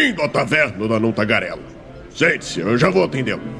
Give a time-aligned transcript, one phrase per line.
[0.00, 1.60] Bem-vindo à taverna da Não Tagarela.
[2.08, 3.59] Sente-se, eu já vou atendê-lo.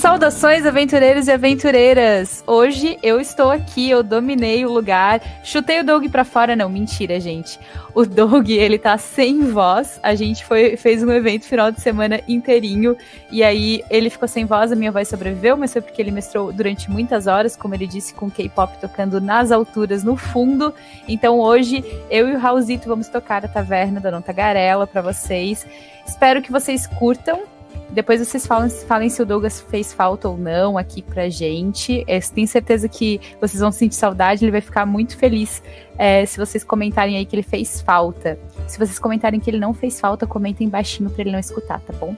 [0.00, 2.42] Saudações, aventureiros e aventureiras!
[2.46, 5.20] Hoje eu estou aqui, eu dominei o lugar.
[5.44, 7.60] Chutei o Doug pra fora, não, mentira, gente.
[7.94, 10.00] O Doug, ele tá sem voz.
[10.02, 12.96] A gente foi, fez um evento final de semana inteirinho.
[13.30, 16.50] E aí ele ficou sem voz, a minha voz sobreviveu, mas foi porque ele mestrou
[16.50, 20.72] durante muitas horas, como ele disse, com K-pop tocando nas alturas, no fundo.
[21.06, 25.66] Então hoje eu e o Raulzito vamos tocar a taverna da Nonta Garela pra vocês.
[26.06, 27.59] Espero que vocês curtam.
[27.92, 32.04] Depois vocês falem, falem se o Douglas fez falta ou não aqui pra gente.
[32.06, 35.62] Eu tenho certeza que vocês vão sentir saudade, ele vai ficar muito feliz
[35.98, 38.38] é, se vocês comentarem aí que ele fez falta.
[38.68, 41.92] Se vocês comentarem que ele não fez falta, comentem baixinho para ele não escutar, tá
[41.92, 42.14] bom?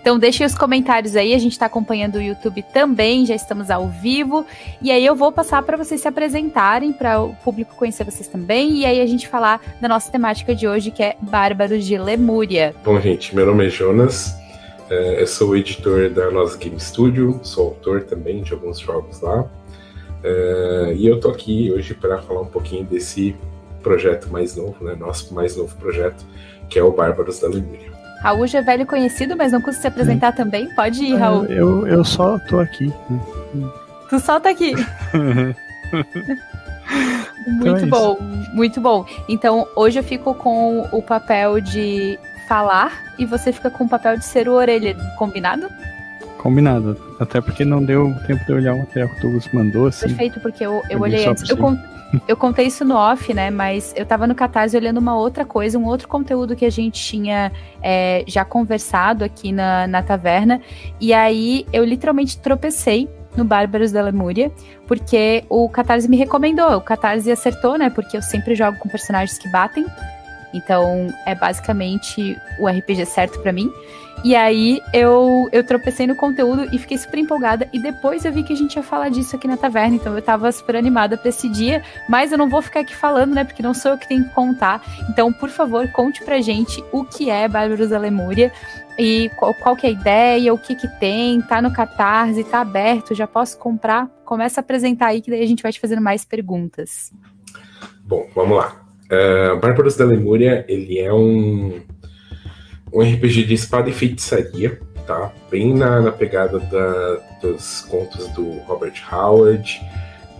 [0.00, 3.88] Então deixem os comentários aí, a gente está acompanhando o YouTube também, já estamos ao
[3.88, 4.44] vivo.
[4.80, 8.78] E aí eu vou passar para vocês se apresentarem, para o público conhecer vocês também,
[8.78, 12.74] e aí a gente falar da nossa temática de hoje, que é Bárbaros de Lemúria.
[12.84, 14.41] Bom, gente, meu nome é Jonas, é,
[15.20, 19.44] eu sou o editor da nossa Game Studio, sou autor também de alguns jogos lá.
[20.22, 23.34] É, e eu tô aqui hoje para falar um pouquinho desse
[23.82, 24.94] projeto mais novo, né?
[24.94, 26.24] Nosso mais novo projeto,
[26.68, 27.92] que é o Bárbaros da Lemúria.
[28.22, 30.72] Raul já é velho conhecido, mas não custa se apresentar também?
[30.74, 31.44] Pode ir, Raul.
[31.46, 32.92] Eu, eu só tô aqui.
[34.08, 34.72] Tu só tá aqui.
[37.46, 38.18] muito então é bom,
[38.54, 39.04] muito bom.
[39.28, 44.16] Então, hoje eu fico com o papel de falar e você fica com o papel
[44.16, 44.96] de ser o orelha.
[45.18, 45.68] Combinado?
[46.38, 46.98] Combinado.
[47.20, 49.86] Até porque não deu tempo de olhar o material que o Douglas mandou.
[49.86, 50.08] Assim.
[50.08, 51.48] Perfeito, porque eu, eu olhei antes.
[51.48, 51.78] Eu, con
[52.28, 53.50] eu contei isso no off, né?
[53.50, 57.00] Mas eu tava no Catarse olhando uma outra coisa, um outro conteúdo que a gente
[57.00, 57.50] tinha
[57.82, 60.60] é, já conversado aqui na, na taverna.
[61.00, 64.52] E aí eu literalmente tropecei no Bárbaros da Lemúria,
[64.86, 66.76] porque o Catarse me recomendou.
[66.76, 67.88] O Catarse acertou, né?
[67.88, 69.86] Porque eu sempre jogo com personagens que batem.
[70.52, 73.70] Então, é basicamente o RPG certo para mim.
[74.24, 77.68] E aí eu, eu tropecei no conteúdo e fiquei super empolgada.
[77.72, 79.96] E depois eu vi que a gente ia falar disso aqui na taverna.
[79.96, 81.82] Então eu tava super animada pra esse dia.
[82.08, 83.42] Mas eu não vou ficar aqui falando, né?
[83.42, 84.80] Porque não sou eu que tenho que contar.
[85.10, 88.52] Então, por favor, conte pra gente o que é Bárbaros da Lemúria.
[88.96, 92.60] E qual, qual que é a ideia, o que que tem, tá no Catarse, tá
[92.60, 94.06] aberto, já posso comprar?
[94.24, 97.10] Começa a apresentar aí que daí a gente vai te fazendo mais perguntas.
[98.04, 98.81] Bom, vamos lá.
[99.60, 101.80] Bárbaros da Lemúria, ele é um,
[102.92, 105.32] um RPG de espada e feitiçaria, tá?
[105.50, 109.80] Bem na, na pegada da, dos contos do Robert Howard,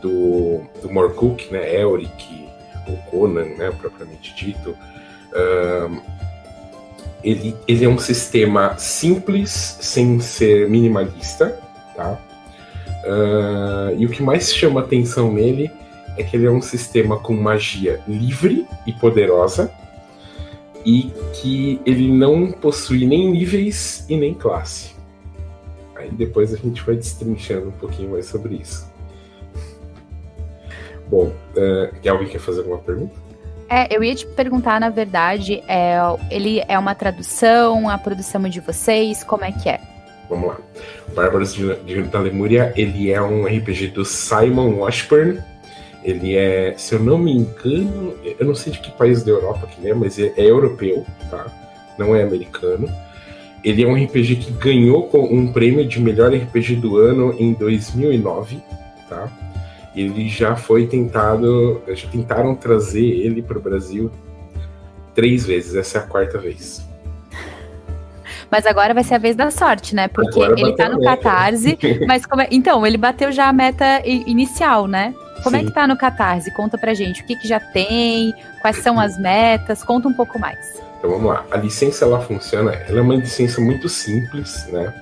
[0.01, 1.81] do, do Morcook, né?
[1.81, 2.49] Elric,
[2.89, 3.73] o Conan, né?
[3.79, 4.77] Propriamente dito.
[7.23, 11.57] Ele, ele é um sistema simples, sem ser minimalista,
[11.95, 12.19] tá?
[13.05, 15.71] Uh, e o que mais chama atenção nele
[16.17, 19.73] é que ele é um sistema com magia livre e poderosa
[20.85, 24.93] e que ele não possui nem níveis e nem classe.
[25.95, 28.91] Aí depois a gente vai destrinchando um pouquinho mais sobre isso.
[31.09, 33.15] Bom, uh, alguém quer fazer alguma pergunta?
[33.69, 35.97] É, eu ia te perguntar, na verdade, é,
[36.31, 39.81] ele é uma tradução, a produção de vocês, como é que é?
[40.29, 40.59] Vamos lá.
[41.15, 45.43] Bárbaros de, de, da Lemúria, ele é um RPG do Simon Washburn,
[46.05, 49.67] ele é, se eu não me engano, eu não sei de que país da Europa
[49.67, 51.47] que ele é, mas é, é europeu, tá?
[51.99, 52.89] Não é americano.
[53.63, 58.61] Ele é um RPG que ganhou um prêmio de melhor RPG do ano em 2009,
[59.09, 59.29] tá?
[59.95, 64.11] Ele já foi tentado, já tentaram trazer ele para o Brasil
[65.15, 65.77] três vezes.
[65.77, 66.85] Essa é a quarta vez.
[68.51, 70.09] Mas agora vai ser a vez da sorte, né?
[70.09, 72.49] Porque agora ele tá no Catarse, mas como é...
[72.51, 75.15] então, ele bateu já a meta inicial, né?
[75.43, 75.63] Como Sim.
[75.63, 76.51] é que tá no Catarse?
[76.51, 80.39] Conta pra gente o que, que já tem, quais são as metas, conta um pouco
[80.39, 80.81] mais.
[80.99, 81.45] Então vamos lá.
[81.51, 84.95] A licença ela funciona, ela é uma licença muito simples, né?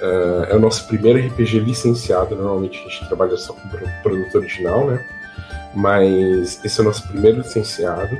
[0.00, 2.34] Uh, é o nosso primeiro RPG licenciado.
[2.36, 3.68] Normalmente a gente trabalha só com
[4.02, 5.04] produto original, né?
[5.74, 8.14] Mas esse é o nosso primeiro licenciado.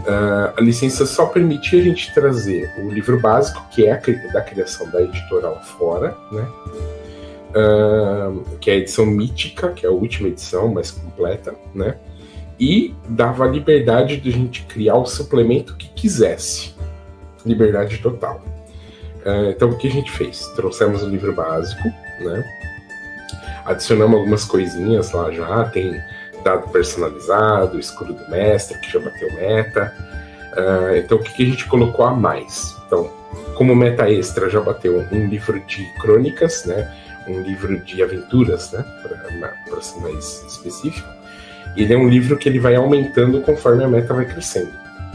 [0.00, 4.40] Uh, a licença só permitia a gente trazer o livro básico, que é a, da
[4.42, 6.46] criação da editora fora, né?
[7.50, 11.96] Uh, que é a edição mítica, que é a última edição, mais completa, né?
[12.58, 16.74] E dava a liberdade de a gente criar o suplemento que quisesse.
[17.44, 18.42] Liberdade total.
[19.24, 20.46] Uh, então o que a gente fez?
[20.54, 21.88] Trouxemos o livro básico,
[22.20, 22.44] né?
[23.64, 26.00] Adicionamos algumas coisinhas lá já, tem
[26.42, 29.94] dado personalizado, escudo do mestre, que já bateu meta.
[30.52, 32.76] Uh, então o que, que a gente colocou a mais?
[32.86, 33.10] Então,
[33.54, 36.90] como meta extra já bateu um livro de crônicas, né?
[37.30, 38.84] Um livro de aventuras, né,
[39.68, 41.08] para ser mais específico,
[41.76, 44.72] Ele é um livro que ele vai aumentando conforme a meta vai crescendo,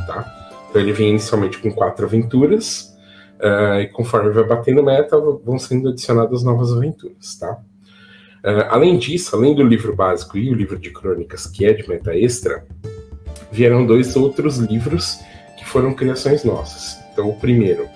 [0.07, 0.25] tá?
[0.69, 2.95] Então ele vem inicialmente com quatro aventuras,
[3.39, 7.59] uh, e conforme vai batendo meta, vão sendo adicionadas novas aventuras, tá?
[8.44, 11.88] Uh, além disso, além do livro básico e o livro de crônicas, que é de
[11.88, 12.65] meta extra,
[13.51, 15.19] vieram dois outros livros
[15.57, 16.97] que foram criações nossas.
[17.12, 17.88] Então, o primeiro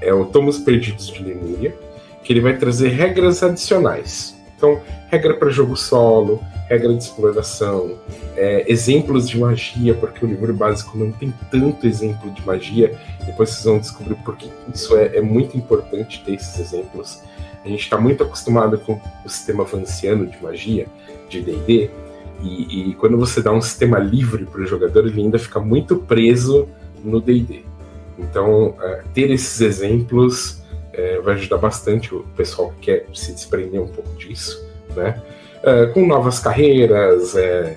[0.00, 1.74] é o Tomos Perdidos de Lemúria,
[2.28, 4.36] que ele vai trazer regras adicionais.
[4.54, 7.96] Então, regra para jogo solo, regra de exploração,
[8.36, 12.94] é, exemplos de magia, porque o livro básico não tem tanto exemplo de magia.
[13.24, 17.22] Depois vocês vão descobrir porque isso é, é muito importante ter esses exemplos.
[17.64, 20.86] A gente está muito acostumado com o sistema vanciano de magia,
[21.30, 21.90] de D&D,
[22.42, 25.96] e, e, quando você dá um sistema livre para o jogador, ele ainda fica muito
[25.96, 26.68] preso
[27.02, 27.64] no D&D.
[28.18, 30.58] Então, é, ter esses exemplos
[30.98, 34.66] é, vai ajudar bastante o pessoal que quer se desprender um pouco disso,
[34.96, 35.22] né?
[35.62, 37.76] É, com novas carreiras, é,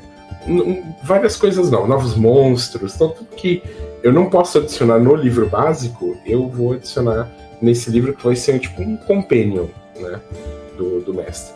[1.04, 3.62] várias coisas não, novos monstros, então tudo que
[4.02, 7.32] eu não posso adicionar no livro básico, eu vou adicionar
[7.62, 9.68] nesse livro que vai ser tipo um companion,
[10.00, 10.20] né,
[10.76, 11.54] do, do mestre.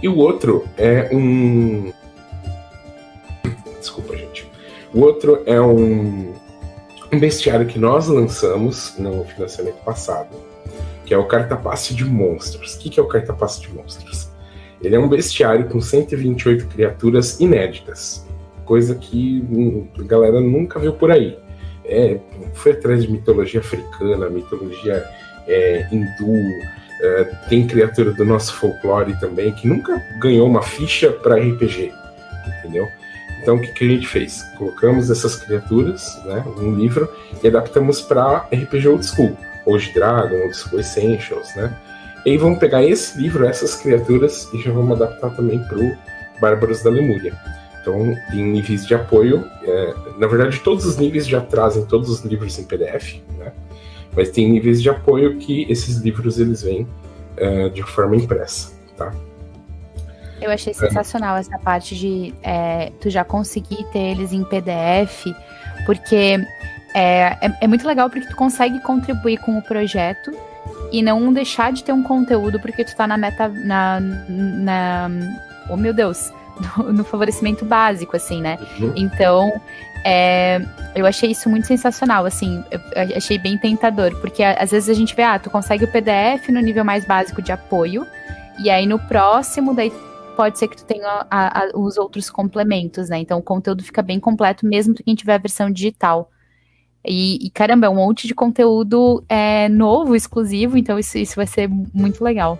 [0.00, 1.92] E o outro é um.
[3.80, 4.48] Desculpa, gente.
[4.94, 6.32] O outro é um,
[7.12, 10.34] um bestiário que nós lançamos no financiamento passado,
[11.04, 12.74] que é o Cartapasse de Monstros.
[12.74, 14.30] O que, é o Cartapasse de Monstros?
[14.80, 18.26] Ele é um bestiário com 128 criaturas inéditas,
[18.64, 21.38] coisa que hum, a galera nunca viu por aí.
[21.84, 22.18] É,
[22.54, 25.04] foi atrás de mitologia africana, mitologia
[25.46, 26.34] é, hindu,
[27.02, 31.92] é, tem criatura do nosso folclore também, que nunca ganhou uma ficha para RPG,
[32.58, 32.88] entendeu?
[33.42, 34.42] Então o que, que, a gente fez?
[34.56, 37.08] Colocamos essas criaturas né, num livro
[37.42, 39.36] e adaptamos para RPG Old School,
[39.66, 41.76] Old Dragon, Old School Essentials, né?
[42.24, 45.92] E aí vamos pegar esse livro, essas criaturas, e já vamos adaptar também para o
[46.40, 47.36] Bárbaros da Lemúria.
[47.80, 52.20] Então, em níveis de apoio, é, na verdade, todos os níveis já trazem todos os
[52.20, 53.52] livros em PDF, né?
[54.14, 56.86] Mas tem níveis de apoio que esses livros eles vêm
[57.38, 59.12] uh, de forma impressa, tá?
[60.42, 65.26] Eu achei sensacional essa parte de é, tu já conseguir ter eles em PDF,
[65.86, 66.38] porque
[66.94, 70.30] é, é, é, muito legal porque tu consegue contribuir com o projeto
[70.90, 73.48] e não deixar de ter um conteúdo porque tu tá na meta.
[73.48, 74.00] na.
[74.00, 75.10] na
[75.68, 76.30] oh meu Deus!
[76.76, 78.58] No, no favorecimento básico, assim, né?
[78.78, 78.92] Uhum.
[78.94, 79.50] Então,
[80.04, 80.60] é,
[80.94, 85.16] eu achei isso muito sensacional, assim, eu achei bem tentador, porque às vezes a gente
[85.16, 88.06] vê, ah, tu consegue o PDF no nível mais básico de apoio,
[88.62, 89.90] e aí no próximo, daí
[90.36, 93.18] pode ser que tu tenha a, a, os outros complementos, né?
[93.18, 96.30] Então o conteúdo fica bem completo, mesmo quem tiver a versão digital.
[97.04, 101.46] E, e caramba, é um monte de conteúdo é, novo, exclusivo, então isso, isso vai
[101.46, 102.58] ser muito legal.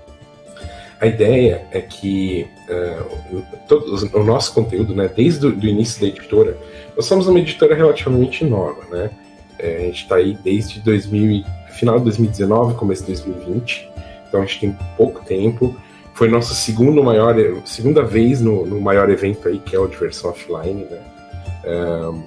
[1.00, 6.56] A ideia é que uh, todo, o nosso conteúdo, né, desde o início da editora,
[6.96, 9.10] nós somos uma editora relativamente nova, né?
[9.58, 13.88] É, a gente está aí desde 2000, final de 2019, começo de 2020,
[14.28, 15.76] então a gente tem pouco tempo.
[16.14, 20.30] Foi nosso segundo maior, segunda vez no, no maior evento aí, que é o Diversão
[20.30, 21.00] Offline, né?
[21.64, 22.22] Um,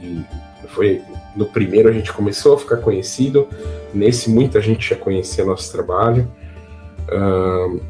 [0.00, 0.24] e
[0.68, 1.02] foi
[1.36, 3.48] no primeiro a gente começou a ficar conhecido,
[3.94, 6.30] nesse muita gente já conhecia nosso trabalho.
[7.12, 7.80] Um,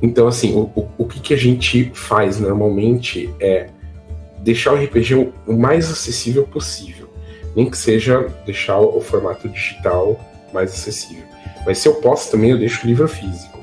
[0.00, 3.68] então, assim, o, o, o que, que a gente faz normalmente é
[4.40, 7.08] deixar o RPG o mais acessível possível.
[7.54, 10.18] Nem que seja deixar o formato digital
[10.52, 11.24] mais acessível.
[11.66, 13.57] Mas se eu posso também, eu deixo o livro físico.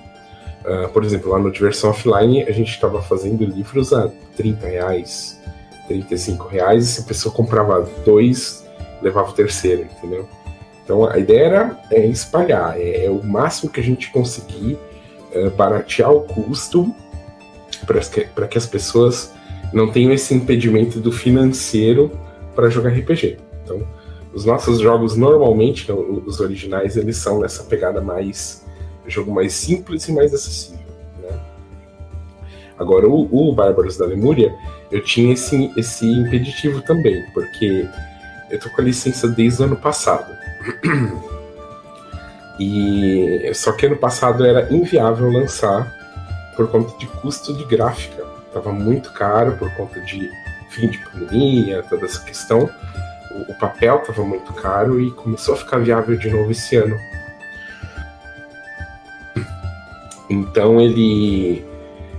[0.65, 5.39] Uh, por exemplo, lá no Diversão Offline, a gente estava fazendo livros a 30 reais,
[5.87, 8.65] 35 reais, e se a pessoa comprava dois,
[8.99, 10.27] levava o terceiro, entendeu?
[10.83, 14.77] Então a ideia era é espalhar, é, é o máximo que a gente conseguir
[15.31, 16.93] é, baratear o custo
[17.85, 19.31] para que, que as pessoas
[19.71, 22.11] não tenho esse impedimento do financeiro
[22.55, 23.37] para jogar RPG.
[23.63, 23.85] Então,
[24.33, 28.64] os nossos jogos normalmente, os originais, eles são nessa pegada mais
[29.07, 30.85] jogo mais simples e mais acessível.
[31.21, 31.39] Né?
[32.77, 34.53] Agora, o, o Bárbaros da Lemúria,
[34.91, 37.87] eu tinha esse, esse impeditivo também, porque
[38.49, 40.31] eu tô com a licença desde o ano passado.
[42.57, 45.93] E só que ano passado era inviável lançar
[46.55, 50.31] por conta de custo de gráfica estava muito caro por conta de
[50.69, 52.69] fim de pandemia, toda essa questão.
[53.31, 56.97] O, o papel estava muito caro e começou a ficar viável de novo esse ano.
[60.41, 61.63] Então ele,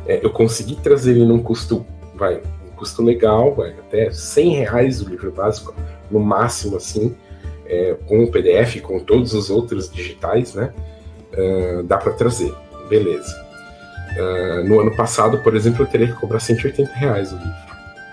[0.06, 5.02] é, eu consegui trazer ele num custo, vai, um custo legal, vai, até 100 reais
[5.02, 5.74] o livro básico,
[6.10, 7.14] no máximo assim,
[7.66, 10.72] é, com o PDF, com todos os outros digitais, né?
[11.36, 12.54] Uh, dá para trazer,
[12.88, 13.34] beleza.
[14.16, 17.66] Uh, no ano passado, por exemplo, eu teria que cobrar 180 reais o livro.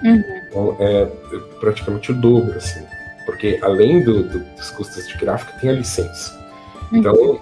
[0.04, 0.24] Uhum.
[0.50, 1.06] Então é
[1.60, 2.82] praticamente o dobro, assim.
[3.26, 6.38] Porque além do, do, dos custos de gráfica, tem a licença.
[6.92, 7.40] Uhum.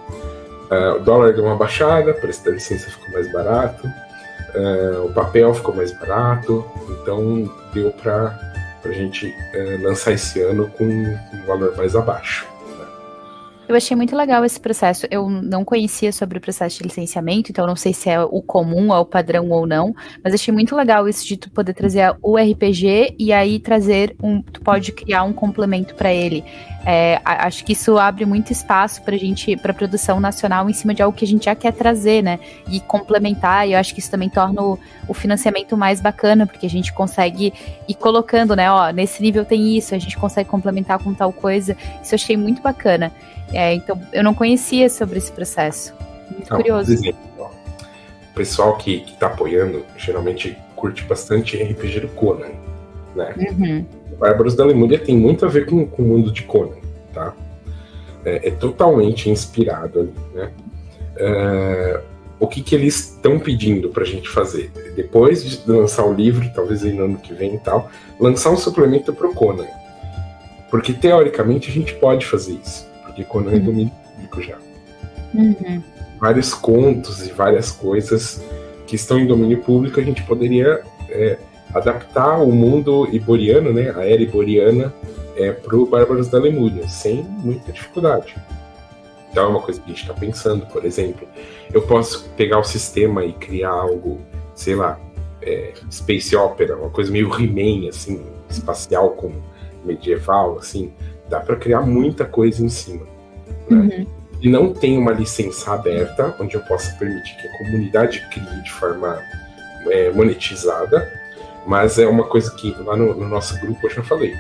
[0.72, 5.14] Uh, o dólar deu uma baixada, o preço da licença ficou mais barato, uh, o
[5.14, 8.40] papel ficou mais barato, então deu para
[8.86, 12.51] a gente uh, lançar esse ano com um valor mais abaixo.
[13.72, 15.08] Eu achei muito legal esse processo.
[15.10, 18.94] Eu não conhecia sobre o processo de licenciamento, então não sei se é o comum,
[18.94, 22.36] é o padrão ou não, mas achei muito legal isso de tu poder trazer o
[22.36, 26.44] RPG e aí trazer um, tu pode criar um complemento para ele.
[26.84, 31.02] É, acho que isso abre muito espaço para gente, para produção nacional em cima de
[31.02, 32.40] algo que a gente já quer trazer, né?
[32.68, 33.68] E complementar.
[33.68, 36.92] E eu acho que isso também torna o, o, financiamento mais bacana, porque a gente
[36.92, 37.54] consegue
[37.88, 38.70] ir colocando, né?
[38.72, 41.78] Ó, nesse nível tem isso, a gente consegue complementar com tal coisa.
[42.02, 43.12] Isso eu achei muito bacana.
[43.54, 45.94] É, então, eu não conhecia sobre esse processo.
[46.30, 46.92] Muito não, curioso.
[46.92, 47.20] Exemplo,
[48.32, 52.48] o pessoal que, está apoiando geralmente curte bastante RPG do Conan,
[53.16, 53.36] né?
[53.38, 53.86] Uhum.
[54.18, 56.78] Bárbaros da Lemúria tem muito a ver com, com o mundo de Conan,
[57.14, 57.34] tá?
[58.24, 60.52] É, é totalmente inspirado ali, né?
[61.18, 62.02] É,
[62.40, 64.72] o que, que eles estão pedindo para a gente fazer?
[64.96, 69.14] Depois de lançar o livro, talvez no ano que vem e tal, lançar um suplemento
[69.14, 69.68] para o Conan.
[70.70, 72.91] Porque teoricamente a gente pode fazer isso
[73.22, 74.58] porque Conan é domínio público já.
[75.34, 75.82] Uhum.
[76.20, 78.42] Vários contos e várias coisas
[78.86, 81.38] que estão em domínio público a gente poderia é,
[81.74, 84.94] adaptar o mundo iboriano, né, a era iboriana,
[85.36, 88.36] é, para o Bárbaros da Lemúria, sem muita dificuldade.
[89.32, 91.26] Então é uma coisa que a gente está pensando, por exemplo.
[91.74, 94.20] Eu posso pegar o sistema e criar algo,
[94.54, 95.00] sei lá,
[95.42, 99.32] é, space opera, uma coisa meio He-Man, assim, espacial com
[99.86, 100.92] medieval, assim
[101.32, 103.08] dá para criar muita coisa em cima.
[103.76, 103.96] Né?
[103.98, 104.08] Uhum.
[104.42, 108.72] E não tem uma licença aberta, onde eu possa permitir que a comunidade crie de
[108.72, 109.22] forma
[109.88, 111.08] é, monetizada,
[111.66, 114.34] mas é uma coisa que lá no, no, nosso grupo eu já falei.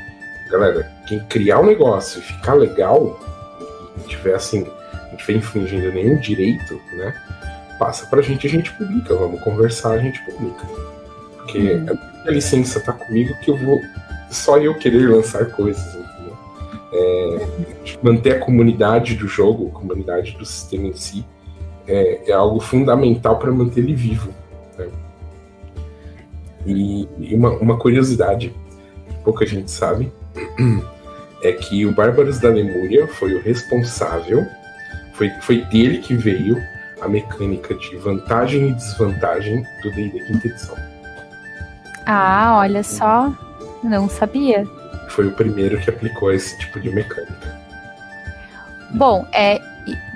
[0.49, 3.19] Galera, quem criar um negócio e ficar legal,
[3.97, 4.65] e tiver assim,
[5.09, 7.13] não estiver infringindo nenhum direito, né?
[7.77, 9.15] Passa pra gente, a gente publica.
[9.15, 10.65] Vamos conversar, a gente publica.
[11.37, 11.97] Porque uhum.
[12.25, 13.79] a licença tá comigo que eu vou.
[14.31, 16.01] Só eu querer lançar coisas
[16.93, 17.47] é,
[18.01, 21.25] manter a comunidade do jogo, a comunidade do sistema em si,
[21.87, 24.33] é, é algo fundamental para manter ele vivo.
[24.77, 24.87] Né?
[26.65, 28.53] E, e uma, uma, curiosidade
[29.07, 30.11] que pouca gente sabe
[31.43, 34.45] é que o Bárbaros da Lemúria foi o responsável,
[35.13, 36.57] foi, foi dele que veio
[37.01, 40.75] a mecânica de vantagem e desvantagem do D&D quinta edição.
[42.05, 43.33] Ah, olha só,
[43.83, 44.67] não sabia
[45.11, 47.60] foi o primeiro que aplicou esse tipo de mecânica.
[48.93, 49.59] Bom, é.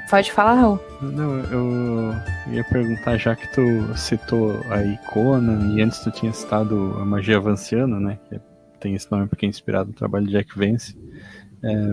[0.10, 0.79] Pode falar, Raul.
[1.01, 2.13] Não, eu
[2.53, 3.62] ia perguntar, já que tu
[3.98, 8.20] citou aí Conan e antes tu tinha citado a magia vanciana, né?
[8.29, 8.39] Que
[8.79, 10.96] tem esse nome porque é inspirado no trabalho de Jack Vance.
[11.63, 11.91] É,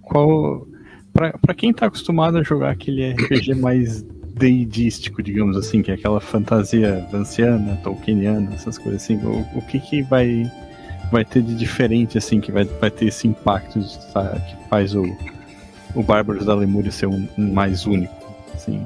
[0.00, 0.66] qual.
[1.12, 4.02] Pra quem tá acostumado a jogar aquele RPG mais
[4.34, 9.78] deidístico, digamos assim, que é aquela fantasia vanciana, tolkieniana, essas coisas assim, o, o que
[9.78, 10.50] que vai
[11.10, 15.02] vai ter de diferente, assim, que vai, vai ter esse impacto sabe, que faz o,
[15.94, 18.14] o Bárbaros da Lemúria ser um, um, mais único,
[18.54, 18.84] assim?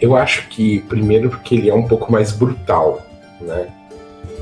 [0.00, 3.02] Eu acho que, primeiro, porque ele é um pouco mais brutal,
[3.40, 3.72] né?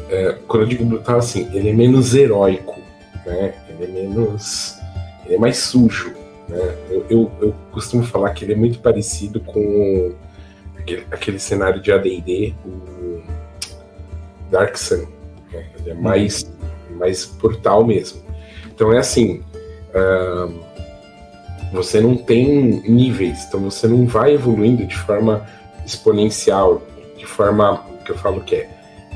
[0.09, 2.81] É, quando eu digo brutal, assim, ele é menos heróico,
[3.25, 3.55] né?
[3.69, 4.79] Ele é menos...
[5.25, 6.13] ele é mais sujo,
[6.49, 6.77] né?
[6.91, 10.13] Eu, eu, eu costumo falar que ele é muito parecido com
[10.79, 13.23] aquele, aquele cenário de AD&D, o
[14.51, 15.07] Dark Sun.
[15.53, 15.67] Né?
[15.79, 16.51] Ele é mais,
[16.91, 18.23] mais brutal mesmo.
[18.67, 19.43] Então é assim.
[21.73, 25.47] Você não tem níveis, então você não vai evoluindo de forma
[25.87, 26.83] exponencial,
[27.17, 28.69] de forma que eu falo que é,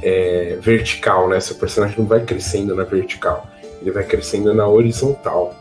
[0.02, 1.38] é vertical, né?
[1.38, 3.46] Seu personagem não vai crescendo na vertical,
[3.80, 5.54] ele vai crescendo na horizontal.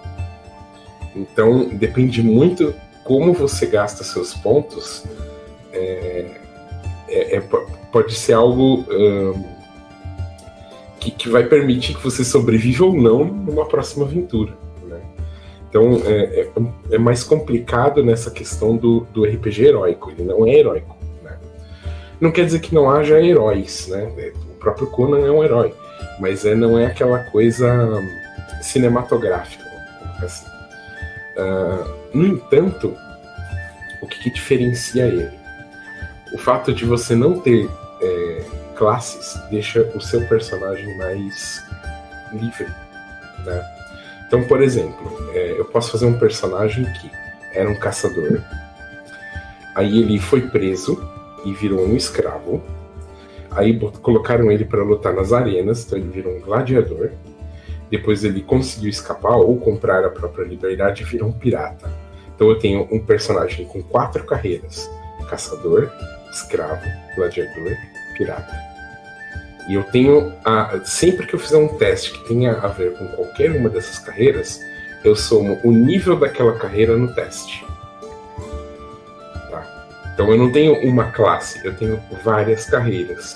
[1.15, 5.03] Então depende muito como você gasta seus pontos.
[5.73, 6.25] É,
[7.09, 7.43] é, é
[7.91, 8.85] pode ser algo
[10.99, 14.64] que, que vai permitir que você sobreviva ou não numa próxima aventura.
[15.75, 20.09] Então é, é, é, mais complicado nessa questão do, do RPG heróico.
[20.09, 20.95] Ele não é heróico.
[21.21, 21.37] Né?
[22.17, 23.89] Não quer dizer que não haja heróis.
[23.89, 24.09] Né?
[24.51, 25.75] O próprio Conan é um herói,
[26.17, 28.01] mas é, não é aquela coisa
[28.61, 29.65] cinematográfica.
[30.23, 30.45] Assim.
[31.35, 32.95] Uh, no entanto,
[34.01, 35.29] o que, que, diferencia ele?
[36.31, 37.69] O fato de você não ter
[38.01, 38.45] é,
[38.77, 41.61] classes deixa o seu personagem mais
[42.31, 42.67] livre,
[43.43, 43.75] né?
[44.27, 47.11] Então, por exemplo, é, eu posso fazer um personagem que
[47.53, 48.41] era um caçador
[49.75, 50.97] Aí ele foi preso
[51.43, 52.63] e virou um escravo.
[53.51, 57.11] Aí colocaram ele para lutar nas arenas, então ele virou um gladiador.
[57.91, 61.91] Depois ele conseguiu escapar ou comprar a própria liberdade e virou um pirata.
[62.33, 64.89] Então eu tenho um personagem com quatro carreiras:
[65.29, 65.91] caçador,
[66.31, 66.85] escravo,
[67.17, 67.75] gladiador,
[68.17, 68.64] pirata.
[69.67, 73.07] E eu tenho a, sempre que eu fizer um teste que tenha a ver com
[73.07, 74.59] qualquer uma dessas carreiras,
[75.03, 77.65] eu somo o nível daquela carreira no teste.
[79.49, 79.87] Tá?
[80.13, 83.35] Então eu não tenho uma classe, eu tenho várias carreiras.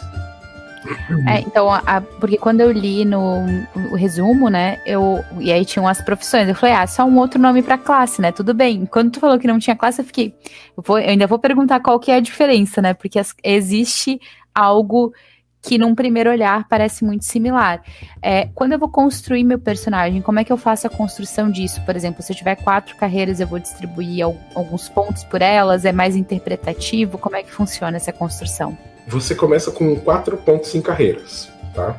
[1.27, 3.45] É, então, a, porque quando eu li no,
[3.75, 7.39] no, resumo, né, eu e aí tinham as profissões, eu falei, ah, só um outro
[7.39, 8.31] nome para classe, né?
[8.31, 8.85] Tudo bem.
[8.85, 10.33] Quando tu falou que não tinha classe, eu fiquei,
[10.75, 12.93] eu, vou, eu ainda vou perguntar qual que é a diferença, né?
[12.93, 14.19] Porque as, existe
[14.55, 15.13] algo
[15.61, 17.81] que num primeiro olhar parece muito similar.
[18.21, 21.81] É, quando eu vou construir meu personagem, como é que eu faço a construção disso?
[21.85, 24.23] Por exemplo, se eu tiver quatro carreiras, eu vou distribuir
[24.55, 25.85] alguns pontos por elas?
[25.85, 27.17] É mais interpretativo?
[27.17, 28.77] Como é que funciona essa construção?
[29.07, 31.97] Você começa com quatro pontos em carreiras, tá?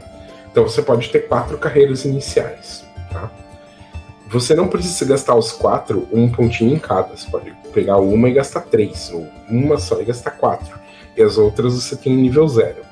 [0.51, 3.31] Então você pode ter quatro carreiras iniciais, tá?
[4.29, 7.17] Você não precisa gastar os quatro um pontinho em cada.
[7.17, 10.79] Você pode pegar uma e gastar três, ou uma só e gastar quatro.
[11.17, 12.90] E as outras você tem nível zero.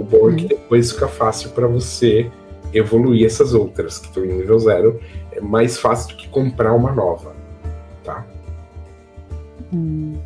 [0.00, 0.48] O bom é que uhum.
[0.48, 2.32] depois fica fácil para você
[2.72, 4.98] evoluir essas outras que estão em nível zero.
[5.30, 7.36] É mais fácil do que comprar uma nova,
[8.02, 8.24] tá?
[9.70, 10.16] Hum.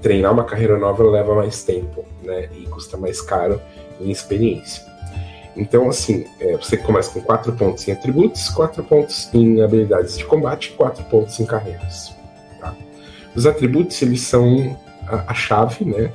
[0.00, 2.48] Treinar uma carreira nova leva mais tempo, né?
[2.56, 3.60] E custa mais caro
[4.00, 4.84] em experiência.
[5.56, 10.24] Então, assim, é, você começa com quatro pontos em atributos, quatro pontos em habilidades de
[10.24, 12.14] combate, quatro pontos em carreiras.
[12.60, 12.72] Tá?
[13.34, 16.12] Os atributos, eles são a, a chave, né?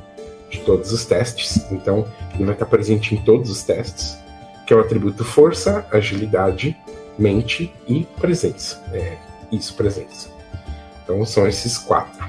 [0.54, 4.18] de todos os testes, então ele vai estar presente em todos os testes,
[4.66, 6.76] que é o atributo força, agilidade,
[7.18, 8.84] mente e presença.
[8.92, 9.18] É,
[9.52, 10.30] isso, presença.
[11.04, 12.24] Então são esses quatro.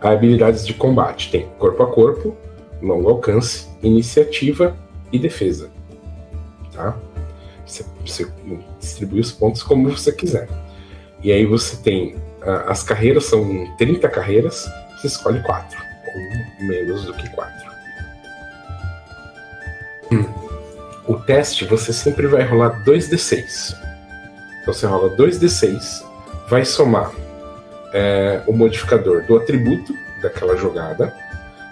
[0.00, 2.36] Habilidades de combate tem corpo a corpo,
[2.82, 4.76] longo alcance, iniciativa
[5.12, 5.70] e defesa.
[6.72, 6.96] Tá?
[7.64, 8.26] Você, você
[8.80, 10.48] distribui os pontos como você quiser.
[11.22, 12.16] E aí você tem.
[12.66, 15.80] As carreiras são 30 carreiras, você escolhe quatro
[16.14, 17.51] ou menos do que 4.
[21.12, 23.76] O teste você sempre vai rolar 2d6.
[24.62, 26.02] Então você rola 2d6,
[26.48, 27.12] vai somar
[27.92, 31.14] é, o modificador do atributo daquela jogada.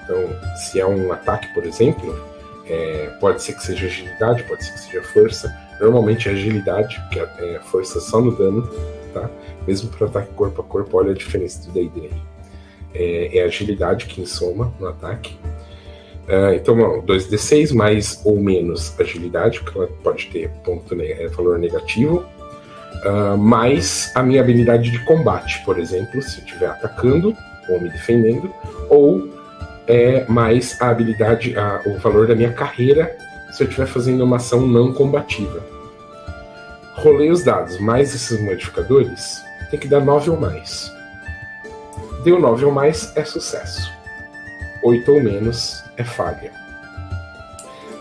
[0.05, 0.19] Então,
[0.57, 2.23] se é um ataque, por exemplo,
[2.67, 5.57] é, pode ser que seja agilidade, pode ser que seja força.
[5.81, 8.69] Normalmente é agilidade, porque é força só no dano,
[9.15, 9.31] tá?
[9.67, 12.11] Mesmo para ataque corpo a corpo, olha a diferença do D&D
[12.95, 15.35] é, é agilidade quem soma no ataque.
[16.29, 22.25] Uh, então, 2d6 mais ou menos agilidade, porque ela pode ter ponto é, valor negativo,
[23.05, 27.35] uh, mais a minha habilidade de combate, por exemplo, se eu estiver atacando
[27.69, 28.53] ou me defendendo,
[28.89, 29.29] ou
[29.89, 33.17] é, mais a habilidade, a, o valor da minha carreira
[33.51, 35.61] se eu estiver fazendo uma ação não combativa.
[36.95, 40.91] Rolei os dados mais esses modificadores, tem que dar 9 ou mais.
[42.23, 43.91] Deu 9 ou mais é sucesso.
[44.83, 46.53] 8 ou menos é falha.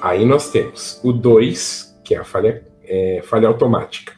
[0.01, 4.13] Aí nós temos o 2, que é a falha, é, falha automática.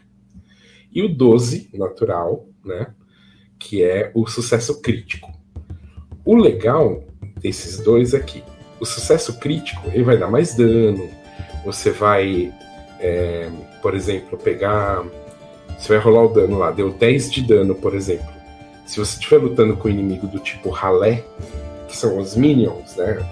[0.93, 2.93] E o 12, natural, né?
[3.57, 5.31] Que é o sucesso crítico.
[6.23, 7.03] O legal
[7.39, 8.43] desses dois aqui,
[8.79, 11.09] o sucesso crítico, ele vai dar mais dano.
[11.65, 12.53] Você vai,
[12.99, 13.49] é,
[13.81, 15.03] por exemplo, pegar.
[15.79, 18.41] Você vai rolar o dano lá, deu 10 de dano, por exemplo
[18.91, 21.23] se você estiver lutando com um inimigo do tipo ralé,
[21.87, 23.25] que são os minions, né?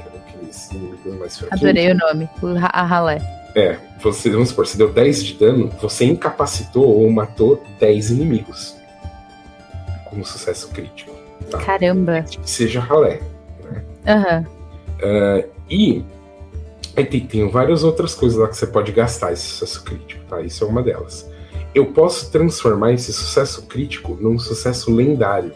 [0.50, 1.64] Aqueles inimigos mais fraquinhos.
[1.64, 2.30] Adorei o nome,
[2.64, 3.22] a ralé.
[3.56, 8.76] É, você, vamos supor, você deu 10 de dano, você incapacitou ou matou 10 inimigos.
[10.06, 11.12] Com sucesso crítico.
[11.50, 11.60] Tá?
[11.60, 12.26] Caramba.
[12.44, 13.22] Seja ralé.
[13.64, 13.84] Né?
[14.08, 14.42] Uhum.
[15.02, 16.04] Uh, e
[16.96, 20.42] aí tem, tem várias outras coisas lá que você pode gastar esse sucesso crítico, tá?
[20.42, 21.30] Isso é uma delas
[21.74, 25.54] eu posso transformar esse sucesso crítico num sucesso lendário.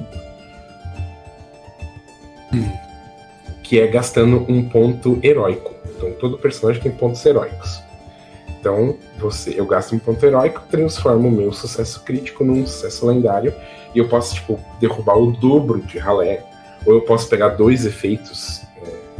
[3.73, 5.73] Que é gastando um ponto heróico.
[5.97, 7.81] Então todo personagem tem pontos heróicos.
[8.47, 13.51] Então você, eu gasto um ponto heróico, transformo o meu sucesso crítico num sucesso lendário
[13.95, 16.45] e eu posso tipo derrubar o dobro de ralé,
[16.85, 18.61] ou eu posso pegar dois efeitos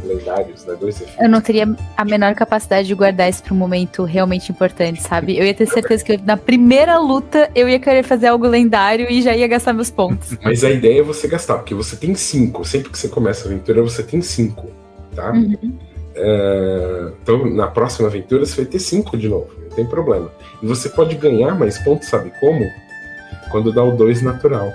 [0.04, 0.76] lendários, né?
[0.78, 1.22] Dois efeitos.
[1.22, 5.36] Eu não teria a menor capacidade de guardar isso para um momento realmente importante, sabe?
[5.36, 9.22] Eu ia ter certeza que na primeira luta eu ia querer fazer algo lendário e
[9.22, 10.36] já ia gastar meus pontos.
[10.42, 12.64] Mas a ideia é você gastar, porque você tem cinco.
[12.64, 14.70] Sempre que você começa a aventura, você tem cinco,
[15.14, 15.32] tá?
[15.32, 15.78] Uhum.
[16.16, 20.30] Uh, então, na próxima aventura, você vai ter cinco de novo, não tem problema.
[20.62, 22.64] E você pode ganhar mais pontos, sabe como?
[23.50, 24.72] Quando dá o dois natural.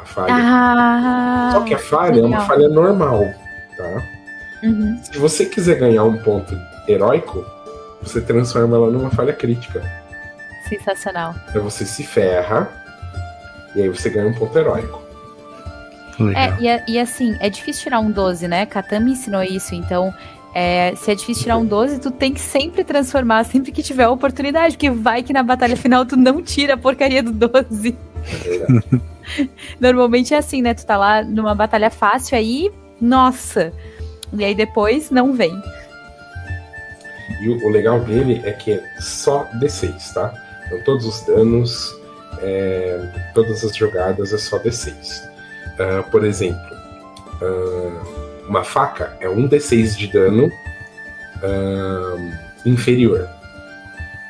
[0.00, 0.34] A falha.
[0.34, 2.46] Ah, Só que a falha é uma legal.
[2.46, 3.24] falha normal,
[3.76, 4.02] tá?
[4.64, 4.98] Uhum.
[5.02, 7.44] Se você quiser ganhar um ponto heróico,
[8.02, 9.82] você transforma ela numa falha crítica.
[10.68, 11.34] Sensacional.
[11.50, 12.68] Então você se ferra
[13.76, 15.02] e aí você ganha um ponto heróico.
[16.18, 16.42] Legal.
[16.42, 18.64] É, e, é- e assim, é difícil tirar um 12, né?
[18.66, 20.14] Katan me ensinou isso, então.
[20.56, 24.04] é, se é difícil tirar um 12, tu tem que sempre transformar, sempre que tiver
[24.04, 27.96] a oportunidade, porque vai que na batalha final tu não tira a porcaria do 12.
[28.46, 29.00] É.
[29.80, 30.72] Normalmente é assim, né?
[30.72, 33.72] Tu tá lá numa batalha fácil, aí, nossa.
[34.36, 35.62] E aí depois não vem.
[37.40, 40.34] E o, o legal dele é que é só D6, tá?
[40.66, 41.94] Então todos os danos,
[42.40, 45.22] é, todas as jogadas é só D6.
[45.78, 46.60] Ah, por exemplo,
[47.42, 48.02] ah,
[48.48, 50.50] uma faca é um D6 de dano
[51.42, 52.16] ah,
[52.64, 53.28] inferior.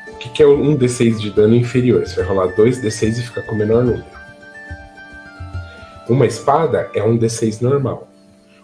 [0.07, 2.05] O que, que é um D6 de dano inferior?
[2.05, 4.15] Você vai rolar dois D6 e fica com o menor número.
[6.09, 8.07] Uma espada é um D6 normal.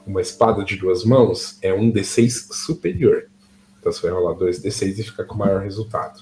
[0.06, 3.28] Uma espada de duas mãos é um D6 superior.
[3.80, 6.22] Então você vai rolar 2d6 e fica com o maior resultado.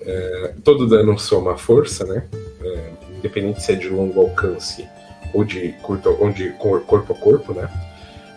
[0.00, 2.26] É, todo dano soma força, né?
[2.62, 4.86] É, independente se é de longo alcance
[5.34, 7.68] ou de, curto, ou de cor- corpo a corpo, né?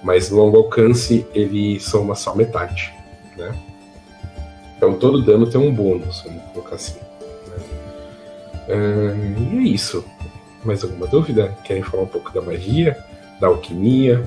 [0.03, 2.93] Mas longo alcance ele soma só metade,
[3.37, 3.55] né?
[4.75, 6.97] Então todo dano tem um bônus, vamos colocar assim.
[7.47, 7.57] né?
[8.67, 10.03] É, e é isso.
[10.63, 11.55] Mais alguma dúvida?
[11.63, 12.97] Querem falar um pouco da magia,
[13.41, 14.23] da alquimia?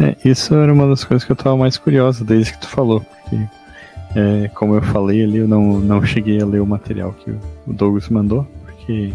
[0.00, 3.00] É, isso era uma das coisas que eu tava mais curiosa desde que tu falou,
[3.00, 3.36] porque
[4.16, 7.72] é, como eu falei ali, eu não, não cheguei a ler o material que o
[7.72, 9.12] Douglas mandou, porque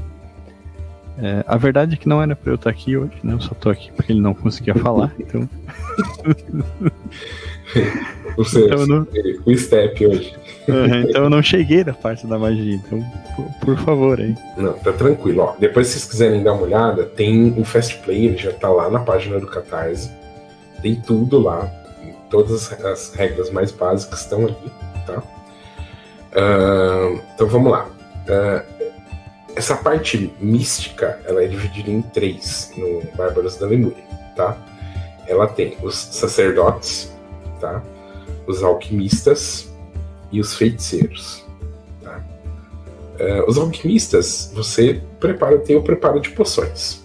[1.17, 3.33] é, a verdade é que não era pra eu estar aqui hoje, né?
[3.33, 5.49] Eu só tô aqui porque ele não conseguia falar, então,
[8.37, 9.07] Você, Então, não-
[9.45, 10.35] o step hoje.
[10.69, 13.03] Aham, então eu não cheguei na parte da magia, então
[13.35, 14.35] por, por favor aí.
[14.57, 15.41] Não, tá tranquilo.
[15.41, 18.69] Ó, depois, se vocês quiserem dar uma olhada, tem o Fast Play, ele já tá
[18.69, 20.09] lá na página do Catarse.
[20.81, 21.69] Tem tudo lá.
[22.29, 24.55] Todas as regras mais básicas estão ali,
[25.05, 25.21] tá?
[26.35, 27.89] Ah, então vamos lá.
[28.29, 28.63] Ah,
[29.55, 34.03] essa parte mística, ela é dividida em três no Bárbaros da Lemúria,
[34.35, 34.55] tá?
[35.27, 37.11] Ela tem os sacerdotes,
[37.59, 37.83] tá?
[38.47, 39.71] Os alquimistas
[40.31, 41.45] e os feiticeiros.
[43.19, 47.03] Eh, os alquimistas, você prepara, tem o preparo de poções.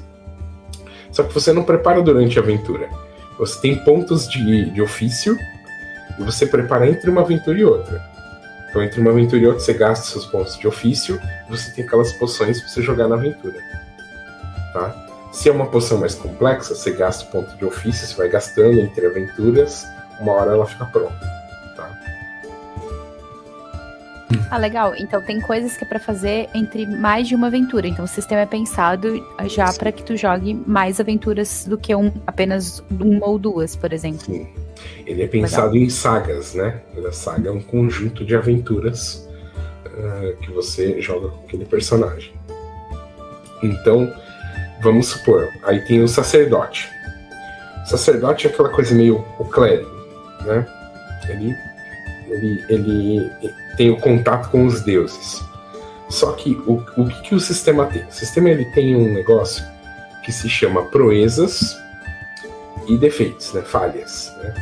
[1.11, 2.89] Só que você não prepara durante a aventura.
[3.39, 5.37] Você tem pontos de, de ofício
[6.19, 8.01] e você prepara entre uma aventura e outra.
[8.71, 11.85] Então, entre uma aventura e outra, você gasta seus pontos de ofício e você tem
[11.85, 13.59] aquelas poções para você jogar na aventura.
[14.73, 15.31] Tá?
[15.33, 18.79] Se é uma poção mais complexa, você gasta o ponto de ofício, você vai gastando
[18.79, 19.85] entre aventuras,
[20.21, 21.35] uma hora ela fica pronta.
[24.51, 24.95] Ah, legal.
[24.97, 27.89] Então tem coisas que é pra fazer entre mais de uma aventura.
[27.89, 32.13] Então o sistema é pensado já pra que tu jogue mais aventuras do que um,
[32.27, 34.21] apenas uma ou duas, por exemplo.
[34.21, 34.47] Sim.
[35.07, 36.81] Ele é pensado em sagas, né?
[37.07, 39.29] A saga é um conjunto de aventuras
[39.87, 42.33] ah, que você joga com aquele personagem.
[43.63, 44.13] Então,
[44.83, 46.89] vamos supor, aí tem o sacerdote.
[47.85, 49.91] O sacerdote é aquela coisa meio o clérigo,
[50.45, 50.67] né?
[51.29, 51.57] Ele,
[52.29, 53.31] ele, ele
[53.77, 55.43] tem o contato com os deuses.
[56.09, 58.03] Só que o, o que, que o sistema tem?
[58.03, 59.65] O sistema ele tem um negócio
[60.25, 61.77] que se chama proezas
[62.87, 63.63] e defeitos, né?
[63.63, 64.55] Falhas, né?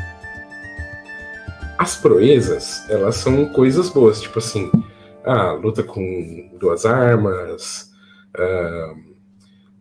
[1.78, 4.70] As proezas, elas são coisas boas, tipo assim,
[5.24, 7.90] ah, luta com duas armas,
[8.36, 8.94] ah,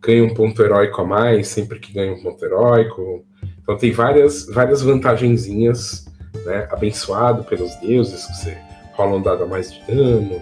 [0.00, 3.24] ganha um ponto heróico a mais sempre que ganha um ponto heróico.
[3.62, 6.06] Então tem várias, várias vantagenzinhas,
[6.44, 6.66] né?
[6.70, 8.58] Abençoado pelos deuses, que você
[8.94, 10.40] rola um dado a mais de dano,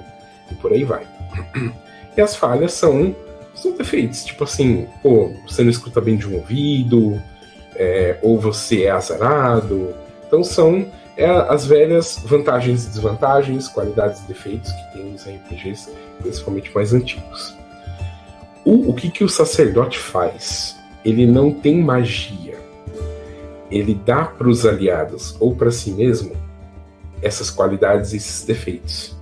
[0.51, 1.07] e por aí vai.
[2.17, 3.15] E as falhas são,
[3.55, 7.23] são defeitos, tipo assim, pô, você não escuta bem de um ouvido,
[7.77, 9.95] é, ou você é azarado.
[10.27, 15.91] Então são é, as velhas vantagens e desvantagens, qualidades e defeitos que tem nos RPGs,
[16.21, 17.57] principalmente mais antigos.
[18.65, 20.77] O, o que, que o sacerdote faz?
[21.05, 22.59] Ele não tem magia.
[23.71, 26.33] Ele dá para os aliados ou para si mesmo
[27.23, 29.17] essas qualidades e esses defeitos.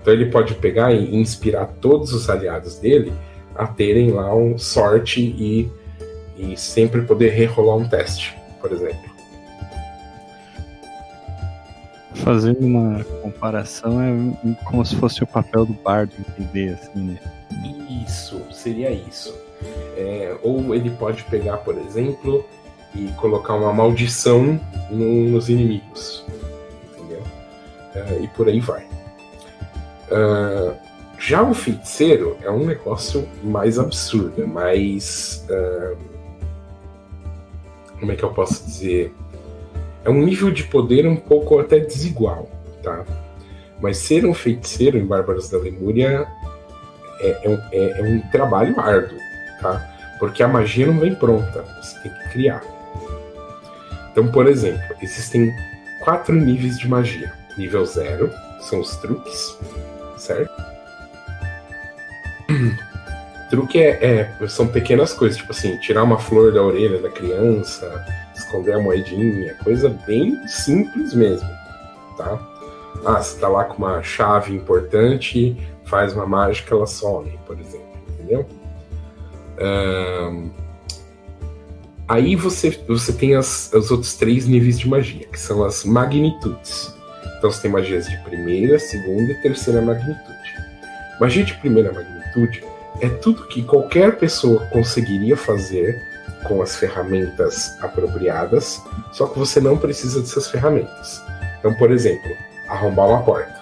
[0.00, 3.12] Então ele pode pegar e inspirar todos os aliados dele
[3.54, 5.70] a terem lá um sorte e,
[6.36, 9.08] e sempre poder rerolar um teste, por exemplo.
[12.14, 17.18] Fazendo uma comparação, é como se fosse o papel do bardo entender, assim, né?
[18.06, 19.34] Isso, seria isso.
[19.96, 22.44] É, ou ele pode pegar, por exemplo,
[22.94, 24.58] e colocar uma maldição
[24.90, 26.24] no- nos inimigos.
[26.96, 27.22] Entendeu?
[27.94, 28.86] É, e por aí vai.
[30.10, 30.74] Ah,
[31.20, 35.44] Já o feiticeiro é um negócio mais absurdo, mais.
[35.50, 35.96] Uh,
[37.98, 39.12] como é que eu posso dizer?
[40.04, 42.48] É um nível de poder um pouco até desigual,
[42.84, 43.04] tá?
[43.80, 46.24] Mas ser um feiticeiro em Bárbaros da Lemúria
[47.20, 49.18] é, é, é, é um trabalho árduo,
[49.60, 49.84] tá?
[50.20, 52.62] Porque a magia não vem pronta, você tem que criar.
[54.18, 55.54] Então, por exemplo, existem
[56.00, 57.32] quatro níveis de magia.
[57.56, 58.28] Nível zero
[58.62, 59.56] são os truques,
[60.16, 60.50] certo?
[63.48, 68.04] Truque é, é, são pequenas coisas, tipo assim, tirar uma flor da orelha da criança,
[68.34, 71.48] esconder a moedinha, coisa bem simples mesmo,
[72.16, 72.40] tá?
[73.06, 77.86] Ah, você tá lá com uma chave importante, faz uma mágica, ela some, por exemplo,
[78.08, 78.44] entendeu?
[79.60, 80.50] Um,
[82.08, 86.94] aí você, você tem as, os outros três níveis de magia, que são as magnitudes.
[87.36, 90.38] Então você tem magias de primeira, segunda e terceira magnitude.
[91.20, 92.64] Magia de primeira magnitude
[93.00, 96.00] é tudo que qualquer pessoa conseguiria fazer
[96.44, 101.22] com as ferramentas apropriadas, só que você não precisa dessas ferramentas.
[101.58, 102.30] Então, por exemplo,
[102.68, 103.58] arrombar uma porta.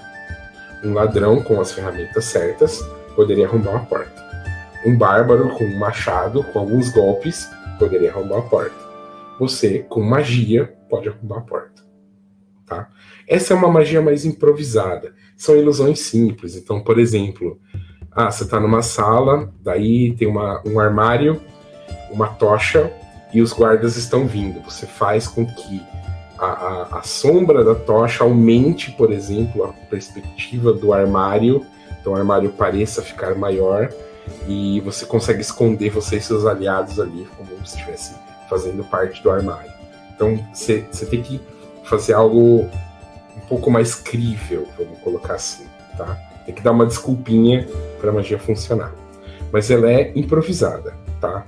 [0.84, 2.80] Um ladrão com as ferramentas certas
[3.14, 4.24] poderia arrombar uma porta.
[4.84, 7.48] Um bárbaro com um machado, com alguns golpes,
[7.78, 8.76] poderia arrombar a porta.
[9.38, 11.82] Você, com magia, pode arrombar a porta.
[12.66, 12.88] Tá?
[13.28, 15.14] Essa é uma magia mais improvisada.
[15.36, 16.56] São ilusões simples.
[16.56, 17.60] Então, por exemplo,
[18.10, 21.40] ah, você está numa sala, daí tem uma, um armário,
[22.10, 22.92] uma tocha
[23.32, 24.60] e os guardas estão vindo.
[24.62, 25.82] Você faz com que
[26.38, 31.64] a, a, a sombra da tocha aumente, por exemplo, a perspectiva do armário,
[32.00, 33.92] então o armário pareça ficar maior
[34.48, 38.14] e você consegue esconder você e seus aliados ali, como se estivesse
[38.48, 39.70] fazendo parte do armário.
[40.14, 41.40] Então você tem que
[41.84, 42.68] fazer algo
[43.36, 46.16] um pouco mais crível, vamos colocar assim, tá?
[46.44, 47.68] Tem que dar uma desculpinha
[48.00, 48.94] para a magia funcionar.
[49.52, 51.44] Mas ela é improvisada, tá?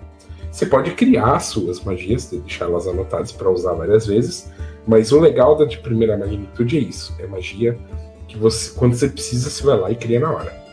[0.51, 4.51] Você pode criar suas magias, deixá-las anotadas para usar várias vezes,
[4.87, 7.79] mas o legal da de primeira magnitude é isso, é magia
[8.27, 10.68] que você, quando você precisa, você vai lá e cria na hora.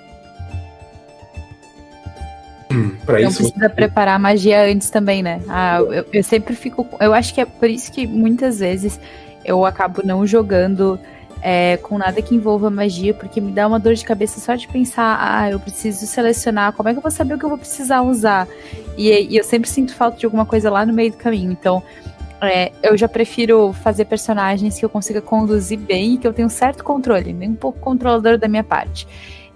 [3.06, 3.70] Para isso precisa você...
[3.70, 5.42] preparar a magia antes também, né?
[5.48, 6.88] Ah, eu, eu sempre fico.
[7.00, 9.00] Eu acho que é por isso que muitas vezes
[9.44, 11.00] eu acabo não jogando
[11.42, 14.68] é, com nada que envolva magia, porque me dá uma dor de cabeça só de
[14.68, 17.58] pensar, ah, eu preciso selecionar, como é que eu vou saber o que eu vou
[17.58, 18.48] precisar usar?
[18.98, 21.52] E, e eu sempre sinto falta de alguma coisa lá no meio do caminho.
[21.52, 21.84] Então,
[22.42, 26.48] é, eu já prefiro fazer personagens que eu consiga conduzir bem e que eu tenho
[26.48, 29.08] um certo controle, nem um pouco controlador da minha parte.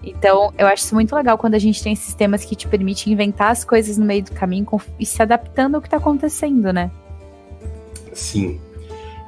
[0.02, 3.50] Então, eu acho isso muito legal quando a gente tem sistemas que te permitem inventar
[3.50, 4.66] as coisas no meio do caminho
[4.98, 6.90] e se adaptando ao que está acontecendo, né?
[8.12, 8.58] Sim.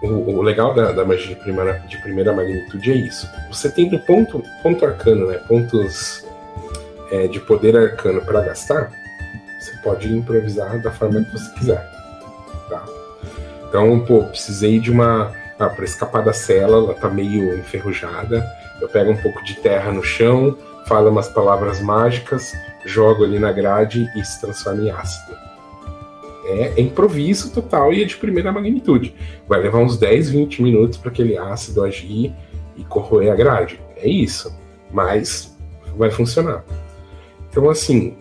[0.03, 3.29] O, o legal da, da, magia de primeira, de primeira magnitude é isso.
[3.51, 5.39] Você tendo ponto, ponto arcano, né?
[5.47, 6.25] Pontos
[7.11, 8.91] é, de poder arcano para gastar,
[9.61, 11.87] você pode improvisar da forma que você quiser.
[12.69, 12.85] Tá?
[13.69, 15.33] Então, pô, precisei de uma.
[15.59, 18.45] Ah, para escapar da cela, ela tá meio enferrujada
[18.83, 22.53] eu pego um pouco de terra no chão, falo umas palavras mágicas,
[22.85, 25.37] jogo ali na grade e se transforma em ácido.
[26.45, 29.15] É, é improviso total e é de primeira magnitude.
[29.47, 32.35] Vai levar uns 10, 20 minutos para aquele ácido agir
[32.77, 33.81] e corroer a grade.
[33.97, 34.53] É isso.
[34.91, 35.57] Mas
[35.97, 36.65] vai funcionar.
[37.49, 38.17] Então, assim,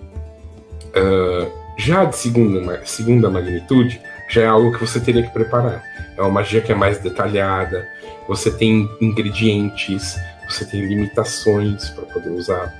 [0.89, 5.83] uh, já de segunda, segunda magnitude, já é algo que você teria que preparar.
[6.15, 7.87] É uma magia que é mais detalhada,
[8.27, 10.15] você tem ingredientes,
[10.51, 12.73] você tem limitações para poder usar.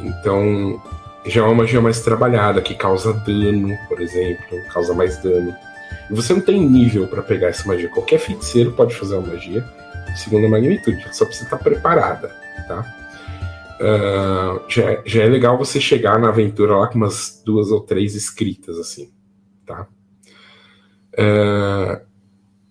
[0.00, 0.80] Então,
[1.26, 5.54] já é uma magia mais trabalhada, que causa dano, por exemplo, causa mais dano.
[6.10, 7.88] E você não tem nível para pegar essa magia.
[7.88, 9.64] Qualquer feiticeiro pode fazer uma magia
[10.06, 12.28] de segunda magnitude, só precisa estar preparada,
[12.66, 12.96] tá?
[13.80, 18.14] Uh, já, já é legal você chegar na aventura lá com umas duas ou três
[18.14, 19.10] escritas, assim,
[19.64, 19.86] tá?
[21.14, 22.04] Uh,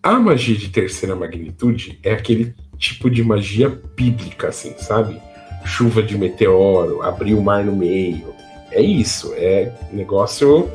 [0.03, 5.21] a magia de terceira magnitude é aquele tipo de magia bíblica, assim, sabe?
[5.65, 8.33] Chuva de meteoro, abrir o mar no meio.
[8.71, 10.71] É isso, é negócio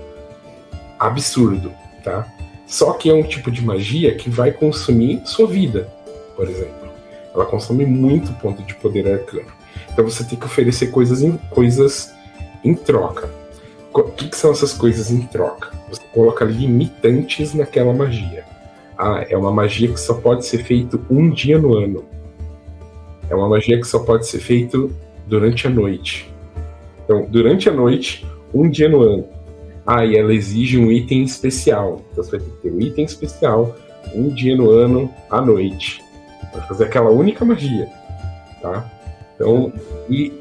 [0.98, 1.72] absurdo,
[2.04, 2.30] tá?
[2.66, 5.88] Só que é um tipo de magia que vai consumir sua vida,
[6.36, 6.88] por exemplo.
[7.34, 9.52] Ela consome muito ponto de poder arcano.
[9.92, 12.12] Então você tem que oferecer coisas em, coisas
[12.62, 13.28] em troca.
[13.92, 15.70] O que, que são essas coisas em troca?
[15.88, 18.44] Você coloca limitantes naquela magia.
[19.06, 22.06] Ah, é uma magia que só pode ser feito um dia no ano.
[23.28, 24.90] É uma magia que só pode ser feito
[25.26, 26.32] durante a noite.
[27.04, 29.28] Então, durante a noite, um dia no ano.
[29.86, 32.00] Ah, e ela exige um item especial.
[32.10, 33.76] Então você vai ter que ter um item especial,
[34.14, 36.02] um dia no ano, à noite.
[36.50, 37.86] Para fazer aquela única magia.
[38.62, 38.90] Tá?
[39.34, 39.70] Então,
[40.08, 40.32] e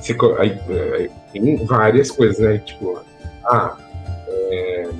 [0.00, 0.60] Você, aí,
[0.94, 2.58] aí, tem várias coisas, né?
[2.58, 3.00] Tipo,
[3.44, 3.76] ah,
[4.28, 4.90] é,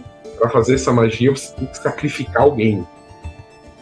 [0.40, 2.84] para fazer essa magia você tem que sacrificar alguém.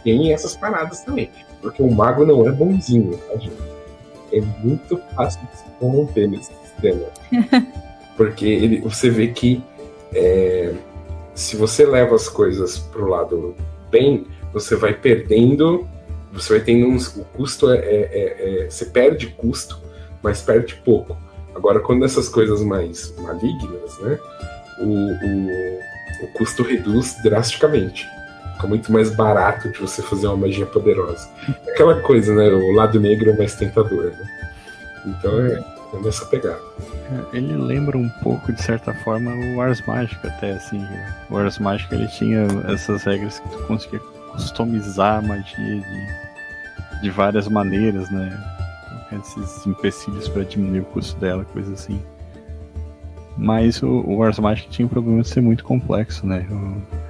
[0.05, 1.31] Tem essas paradas também.
[1.61, 3.57] Porque o mago não é bonzinho, tá, gente?
[4.33, 7.07] É muito fácil de se corromper nesse sistema.
[8.17, 9.63] porque ele, você vê que
[10.15, 10.73] é,
[11.35, 13.55] se você leva as coisas pro lado
[13.91, 15.89] bem, você vai perdendo,
[16.33, 19.81] você vai tendo uns, o custo é, é, é, é você perde custo,
[20.23, 21.17] mas perde pouco.
[21.55, 24.19] Agora, quando essas coisas mais malignas, né,
[24.81, 28.07] o, o, o custo reduz drasticamente.
[28.61, 31.27] Fica muito mais barato de você fazer uma magia poderosa.
[31.67, 32.51] Aquela coisa, né?
[32.51, 34.29] O lado negro é mais tentador, né?
[35.07, 36.61] Então é, é nessa pegada.
[37.33, 40.87] É, ele lembra um pouco, de certa forma, o Ars Magic até, assim.
[41.31, 44.01] O Ars Magic ele tinha essas regras que tu conseguia
[44.33, 48.39] customizar a magia de, de várias maneiras, né?
[49.11, 51.99] Esses empecilhos para diminuir o custo dela, coisa assim.
[53.39, 56.47] Mas o, o Ars Magic tinha o problema de ser muito complexo, né?
[56.51, 57.10] O,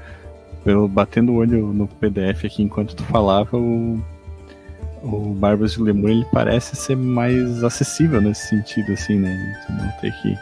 [0.64, 4.00] pelo batendo o olho no PDF aqui enquanto tu falava, o
[5.02, 9.62] o Barbas de Lemur ele parece ser mais acessível nesse sentido, assim, né?
[9.66, 10.36] Tu não ter que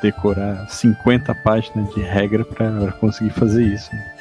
[0.00, 3.92] decorar 50 páginas de regra para conseguir fazer isso.
[3.94, 4.14] Né?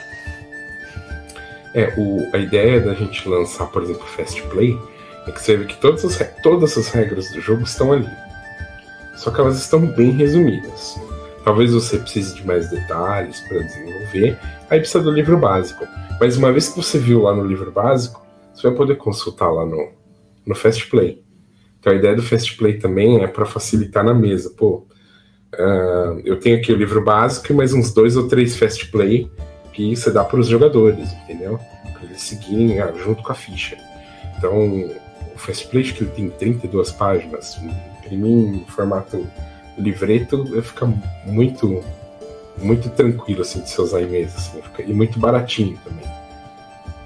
[1.74, 4.78] É, o, a ideia da gente lançar, por exemplo, Fast Play
[5.28, 8.10] é que você vê que todas as, todas as regras do jogo estão ali.
[9.16, 11.00] Só que elas estão bem resumidas.
[11.44, 14.38] Talvez você precise de mais detalhes para desenvolver,
[14.72, 15.86] aí precisa do livro básico.
[16.20, 19.66] Mas uma vez que você viu lá no livro básico, você vai poder consultar lá
[19.66, 19.90] no,
[20.46, 21.22] no Fast Play.
[21.78, 24.50] Então a ideia do Fast Play também é para facilitar na mesa.
[24.52, 24.86] Pô,
[25.54, 29.30] uh, eu tenho aqui o livro básico e mais uns dois ou três Fast Play
[29.74, 31.60] que você dá para os jogadores, entendeu?
[31.92, 33.78] Para eles seguirem ah, junto com a ficha.
[34.38, 34.86] Então
[35.34, 37.60] o Fast Play que ele tem 32 páginas.
[38.00, 39.28] Imprimir em formato
[39.78, 40.86] livreto fica
[41.26, 41.84] muito
[42.62, 46.06] muito tranquilo assim de se usar em mesa assim, fica, e muito baratinho também.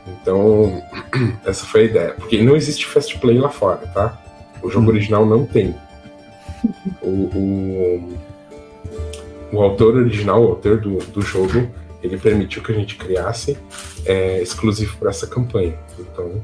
[0.07, 0.81] Então,
[1.45, 2.13] essa foi a ideia.
[2.13, 4.21] Porque não existe fast play lá fora, tá?
[4.61, 4.89] O jogo hum.
[4.89, 5.75] original não tem.
[7.01, 8.17] O, o,
[9.51, 11.69] o, autor original, o autor do, do jogo,
[12.01, 13.57] ele permitiu que a gente criasse
[14.05, 15.77] é, exclusivo para essa campanha.
[15.99, 16.41] Então,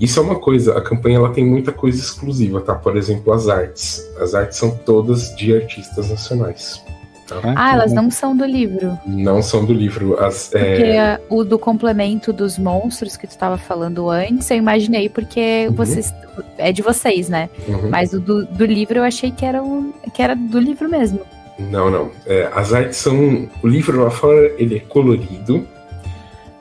[0.00, 2.74] isso é uma coisa, a campanha ela tem muita coisa exclusiva, tá?
[2.74, 4.02] Por exemplo, as artes.
[4.18, 6.82] As artes são todas de artistas nacionais.
[7.26, 7.40] Tá?
[7.56, 8.98] Ah, elas não são do livro.
[9.06, 10.18] Não são do livro.
[10.22, 11.20] As, é, porque é...
[11.28, 15.74] o do complemento dos monstros que tu estava falando antes, eu imaginei porque uhum.
[15.74, 16.12] vocês
[16.58, 17.48] é de vocês, né?
[17.68, 17.88] Uhum.
[17.90, 21.20] Mas o do, do, livro eu achei que era, o, que era do livro mesmo.
[21.58, 22.10] Não, não.
[22.26, 23.48] É, as artes são.
[23.62, 25.66] O livro lá fora ele é colorido,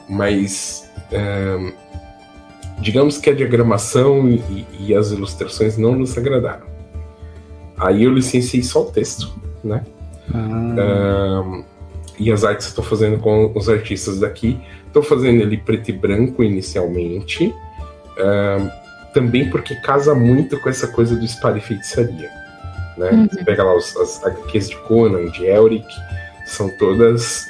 [0.08, 0.90] mas.
[1.12, 1.74] É,
[2.80, 6.66] digamos que a diagramação e, e as ilustrações não nos agradaram.
[7.78, 9.84] Aí eu licenciei só o texto, né?
[10.34, 11.64] Ah.
[12.20, 14.60] e as artes estou fazendo com os artistas daqui.
[14.88, 17.54] Estou fazendo ele preto e branco inicialmente.
[19.14, 22.30] também porque casa muito com essa coisa do espada e feitiçaria.
[22.98, 23.10] Né?
[23.12, 23.28] Uhum.
[23.28, 25.88] Você pega lá os, as HQs de Conan, de Elric,
[26.46, 27.48] são todas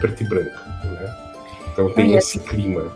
[0.00, 0.58] preto e branco.
[0.84, 1.16] Né?
[1.72, 2.90] Então tem esse clima.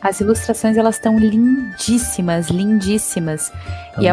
[0.00, 3.52] As ilustrações elas estão lindíssimas, lindíssimas.
[4.00, 4.12] E é,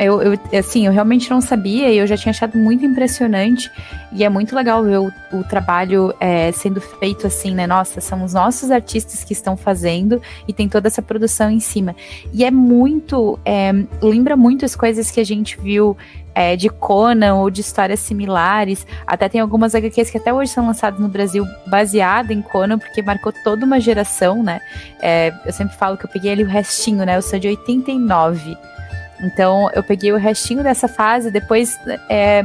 [0.00, 3.70] eu, eu, assim, eu realmente não sabia e eu já tinha achado muito impressionante.
[4.12, 7.66] E é muito legal ver o, o trabalho é, sendo feito assim, né?
[7.66, 11.94] Nossa, são os nossos artistas que estão fazendo e tem toda essa produção em cima.
[12.32, 15.96] E é muito, é, lembra muito as coisas que a gente viu
[16.34, 18.86] é, de Conan ou de histórias similares.
[19.06, 23.02] Até tem algumas HQs que até hoje são lançadas no Brasil baseada em Conan, porque
[23.02, 24.60] marcou toda uma geração, né?
[25.00, 27.16] É, eu sempre falo que eu peguei ali o restinho, né?
[27.16, 28.56] Eu sou de 89.
[29.22, 32.44] Então eu peguei o restinho dessa fase, depois é,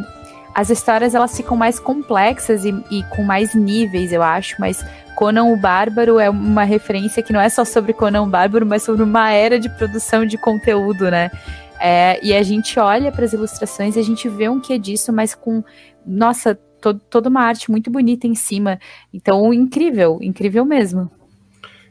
[0.54, 4.84] as histórias elas ficam mais complexas e, e, com mais níveis, eu acho, mas
[5.16, 8.84] Conan o Bárbaro é uma referência que não é só sobre Conan o Bárbaro, mas
[8.84, 11.32] sobre uma era de produção de conteúdo, né?
[11.80, 15.14] É, e a gente olha para as ilustrações e a gente vê um que disso,
[15.14, 15.64] mas com,
[16.06, 18.80] nossa, to toda uma arte muito bonita em cima.
[19.14, 21.10] Então, incrível, incrível mesmo.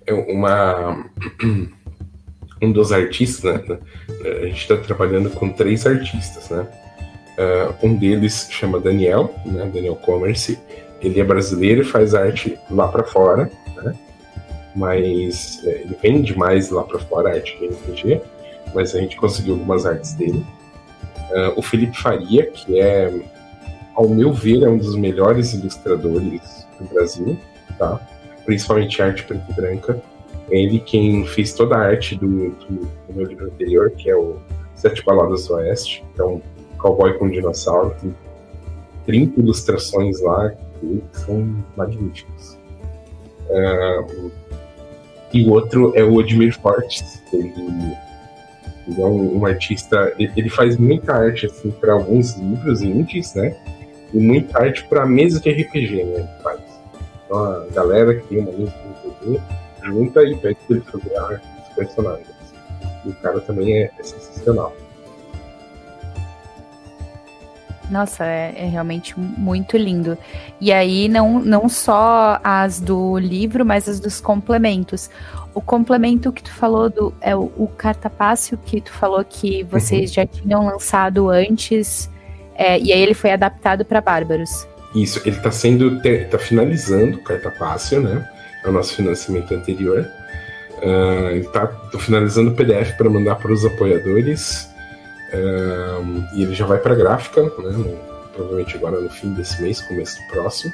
[0.06, 1.04] É uma.
[2.66, 3.78] Um dos artistas, né?
[4.24, 6.66] A gente está trabalhando com três artistas, né?
[7.38, 9.70] Uh, um deles chama Daniel, né?
[9.72, 10.58] Daniel Commerce.
[11.00, 13.94] Ele é brasileiro e faz arte lá para fora, né?
[14.74, 18.20] Mas é, ele vende mais lá para fora arte de RPG
[18.74, 20.44] mas a gente conseguiu algumas artes dele.
[21.30, 23.12] Uh, o Felipe Faria, que é,
[23.94, 27.38] ao meu ver, é um dos melhores ilustradores do Brasil,
[27.78, 28.00] tá?
[28.44, 30.02] principalmente arte preta e branca.
[30.50, 34.16] É ele quem fez toda a arte do, do, do meu livro anterior, que é
[34.16, 34.36] o
[34.74, 36.40] Sete Baladas do Oeste, que é um
[36.78, 37.94] cowboy com um dinossauro.
[38.00, 38.14] Tem
[39.06, 42.58] 30 ilustrações lá que são magníficas.
[43.48, 44.30] Uh,
[45.32, 47.22] e o outro é o Odmir Fortes.
[47.32, 47.52] Ele,
[48.86, 50.12] ele é um, um artista.
[50.18, 53.56] Ele, ele, faz muita arte assim, para alguns livros indies, né?
[54.14, 56.14] E muita arte para mesa de RPG, né?
[56.18, 56.60] Ele faz.
[57.24, 59.40] Então a galera que tem uma mesa de RPG
[59.86, 62.36] junta e pede para ele dos personagens.
[63.04, 64.74] E o cara também é, é sensacional.
[67.90, 70.18] Nossa, é, é, realmente muito lindo.
[70.60, 75.08] E aí, não, não só as do livro, mas as dos complementos.
[75.54, 80.10] O complemento que tu falou do é o, o cartapácio que tu falou que vocês
[80.10, 80.14] uhum.
[80.14, 82.10] já tinham lançado antes,
[82.56, 84.66] é, e aí ele foi adaptado para Bárbaros.
[84.94, 86.00] Isso, ele está sendo.
[86.04, 88.28] está finalizando o cartapácio, né?
[88.66, 90.06] É o nosso financiamento anterior.
[90.78, 94.68] Uh, ele está finalizando o PDF para mandar para os apoiadores
[96.32, 97.50] e ele já vai para gráfica, né,
[98.32, 100.72] provavelmente agora no fim desse mês, começo do próximo.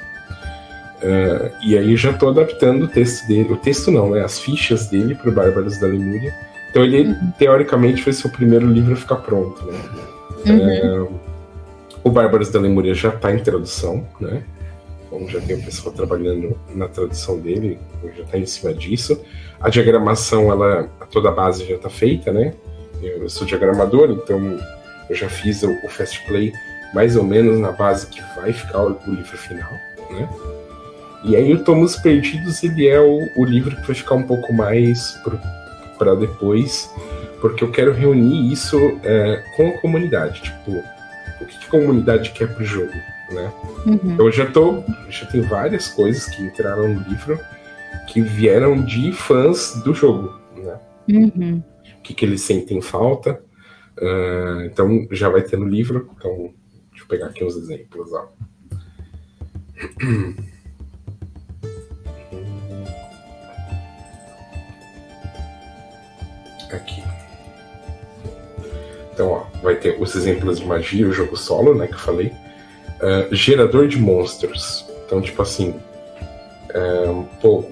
[1.01, 4.87] Uh, e aí já estou adaptando o texto dele, o texto não, né, as fichas
[4.87, 6.33] dele para o Bárbaros da Lemúria.
[6.69, 7.31] Então ele, uhum.
[7.37, 9.65] teoricamente, ser o primeiro livro a ficar pronto.
[9.65, 9.79] Né?
[10.45, 11.03] Uhum.
[11.03, 11.19] Uh,
[12.05, 14.43] o Bárbaros da Lemúria já está em tradução, né?
[15.13, 17.77] Então já tem o pessoal trabalhando na tradução dele,
[18.15, 19.23] já está em cima disso.
[19.61, 22.53] A diagramação, ela, toda a base já está feita, né?
[23.01, 24.57] eu sou diagramador, então
[25.09, 26.53] eu já fiz o, o Fast Play
[26.93, 29.71] mais ou menos na base que vai ficar o, o livro final,
[30.09, 30.29] né?
[31.23, 34.53] E aí o Tomos Perdidos, ele é o, o livro que vai ficar um pouco
[34.53, 35.19] mais
[35.97, 36.89] para depois,
[37.41, 40.71] porque eu quero reunir isso é, com a comunidade, tipo,
[41.41, 42.93] o que, que a comunidade quer pro jogo,
[43.33, 43.51] né?
[43.85, 44.15] Uhum.
[44.17, 47.39] Eu já tô, já tem várias coisas que entraram no livro
[48.07, 50.79] que vieram de fãs do jogo, né?
[51.09, 51.63] Uhum
[52.03, 53.41] que, que eles sentem falta.
[53.97, 56.11] Uh, então já vai ter no livro.
[56.17, 56.53] Então,
[56.89, 58.11] deixa eu pegar aqui uns exemplos.
[58.11, 58.27] Ó.
[66.71, 67.03] Aqui.
[69.13, 72.33] Então, ó, vai ter os exemplos de magia, o jogo solo, né, que eu falei.
[73.03, 74.85] Uh, gerador de monstros.
[75.05, 75.75] Então, tipo assim,
[76.73, 77.65] uh, pô,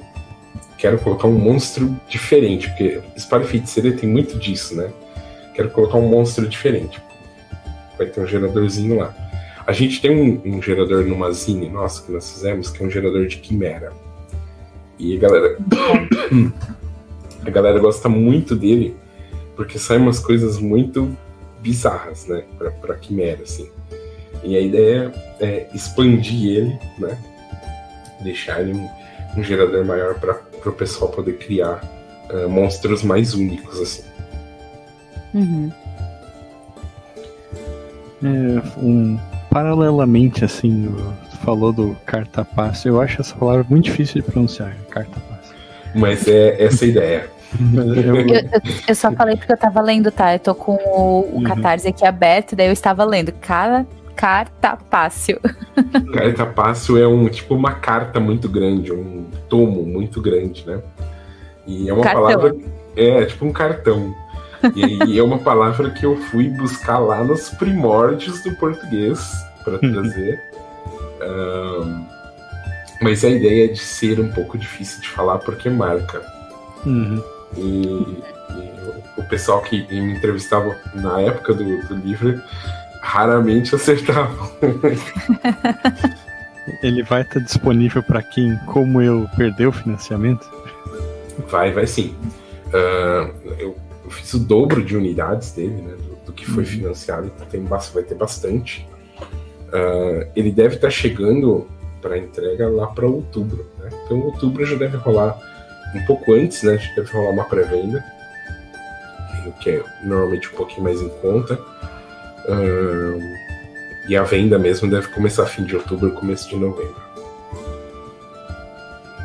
[0.77, 4.91] quero colocar um monstro diferente, porque Espada Feiticeira tem muito disso, né?
[5.55, 7.01] Quero colocar um monstro diferente.
[7.97, 9.15] Vai ter um geradorzinho lá.
[9.65, 12.89] A gente tem um, um gerador numa zine nossa que nós fizemos, que é um
[12.89, 13.93] gerador de quimera.
[14.99, 15.57] E a galera.
[17.45, 18.97] a galera gosta muito dele,
[19.55, 21.15] porque saem umas coisas muito
[21.61, 22.43] bizarras, né?
[22.57, 23.69] Pra, pra quimera, assim.
[24.43, 27.17] E a ideia é expandir ele, né?
[28.21, 28.89] Deixar ele um,
[29.37, 31.81] um gerador maior para o pessoal poder criar
[32.31, 34.03] uh, monstros mais únicos assim.
[35.33, 35.71] Uhum.
[38.23, 39.19] É, um,
[39.49, 40.93] paralelamente, assim,
[41.43, 45.53] falou do cartapasso, eu acho essa palavra muito difícil de pronunciar, cartapasso.
[45.95, 47.29] Mas é essa a ideia.
[47.75, 50.33] eu, eu, eu, só falei porque eu tava lendo, tá?
[50.33, 51.43] Eu tô com o, o uhum.
[51.43, 53.33] Catarse aqui aberto, daí eu estava lendo.
[53.33, 53.85] Cara,
[54.15, 55.39] cartapácio.
[56.13, 60.81] Cartapácio é um tipo uma carta muito grande, um tomo muito grande, né?
[61.65, 62.23] E é uma cartão.
[62.23, 62.55] palavra.
[62.95, 64.13] É, tipo um cartão.
[64.75, 69.31] E, é uma palavra que eu fui buscar lá nos primórdios do português
[69.63, 69.93] para uhum.
[69.93, 70.39] trazer.
[71.21, 72.05] um,
[73.01, 76.21] mas a ideia é de ser um pouco difícil de falar porque marca.
[76.85, 77.23] Uhum.
[77.57, 78.71] E, e,
[79.17, 82.41] o pessoal que me entrevistava na época do, do livro
[83.01, 84.51] raramente acertavam.
[86.81, 90.47] Ele vai estar disponível para quem, como eu, perdeu o financiamento?
[91.49, 92.15] Vai, vai sim.
[92.67, 93.75] Uh, eu,
[94.05, 96.69] eu, fiz o dobro de unidades dele, né, do, do que foi uhum.
[96.69, 98.87] financiado, então tem, vai ter bastante.
[99.67, 101.67] Uh, ele deve estar chegando
[102.01, 103.65] para entrega lá para outubro.
[103.79, 103.89] Né?
[104.05, 105.37] Então, outubro já deve rolar
[105.95, 106.77] um pouco antes, né?
[106.77, 108.03] Já deve rolar uma pré-venda,
[109.45, 111.59] o que é normalmente um pouquinho mais em conta.
[114.07, 116.95] E a venda mesmo deve começar fim de outubro, começo de novembro.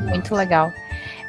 [0.03, 0.73] Muito legal.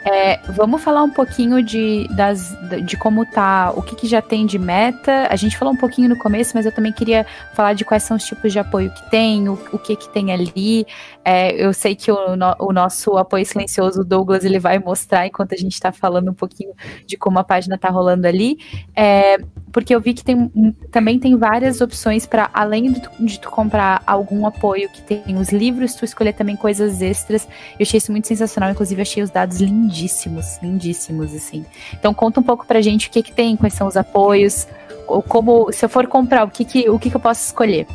[0.10, 4.46] É, vamos falar um pouquinho de, das, de como tá, o que, que, já tem
[4.46, 5.28] de meta.
[5.30, 8.16] A gente falou um pouquinho no começo, mas eu também queria falar de quais são
[8.16, 10.86] os tipos de apoio que tem, o, o que que tem ali.
[11.26, 12.18] É, eu sei que o,
[12.60, 16.72] o, nosso apoio silencioso, Douglas, ele vai mostrar enquanto a gente está falando um pouquinho
[17.06, 18.58] de como a página está rolando ali.
[18.96, 19.38] É,
[19.72, 20.52] porque eu vi que tem,
[20.92, 25.38] também tem várias opções para além de tu, de tu, comprar algum apoio que tem
[25.38, 27.48] os livros, tu escolher também coisas extras.
[27.78, 31.66] Eu achei isso muito sensacional, inclusive achei os dados lindíssimos, lindíssimos assim.
[31.94, 34.68] Então conta um pouco pra gente o que que tem, quais são os apoios,
[35.08, 37.88] ou como se eu for comprar, o que que o que, que eu posso escolher.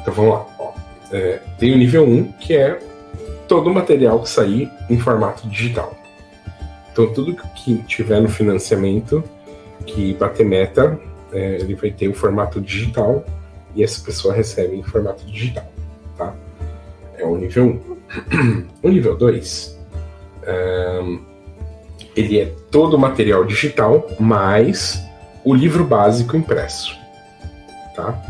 [0.00, 0.46] Então vamos lá.
[1.12, 2.78] É, tem o nível 1, que é
[3.46, 5.96] todo o material que sair em formato digital.
[6.92, 9.22] Então tudo que tiver no financiamento
[9.86, 10.98] que bater meta,
[11.32, 13.24] é, ele vai ter o formato digital
[13.74, 15.70] e essa pessoa recebe em formato digital,
[16.16, 16.34] tá?
[17.16, 17.80] É o nível
[18.32, 18.66] 1.
[18.82, 19.78] o nível 2,
[20.42, 21.00] é,
[22.16, 25.00] ele é todo material digital mais
[25.44, 26.96] o livro básico impresso,
[27.94, 28.20] tá?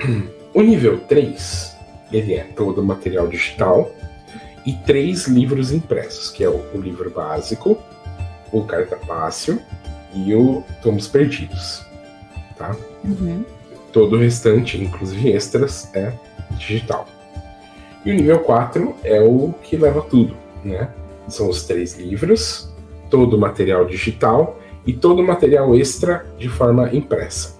[0.52, 1.76] O nível 3,
[2.12, 3.88] ele é todo material digital
[4.66, 7.78] e três livros impressos, que é o, o livro básico,
[8.52, 9.60] o cartapácio
[10.14, 11.84] e o Tomos Perdidos,
[12.56, 12.74] tá?
[13.04, 13.44] Uhum.
[13.92, 16.12] Todo o restante, inclusive extras, é
[16.52, 17.06] digital.
[18.04, 20.88] E o nível 4 é o que leva tudo, né?
[21.28, 22.72] São os três livros,
[23.08, 27.58] todo o material digital e todo o material extra de forma impressa.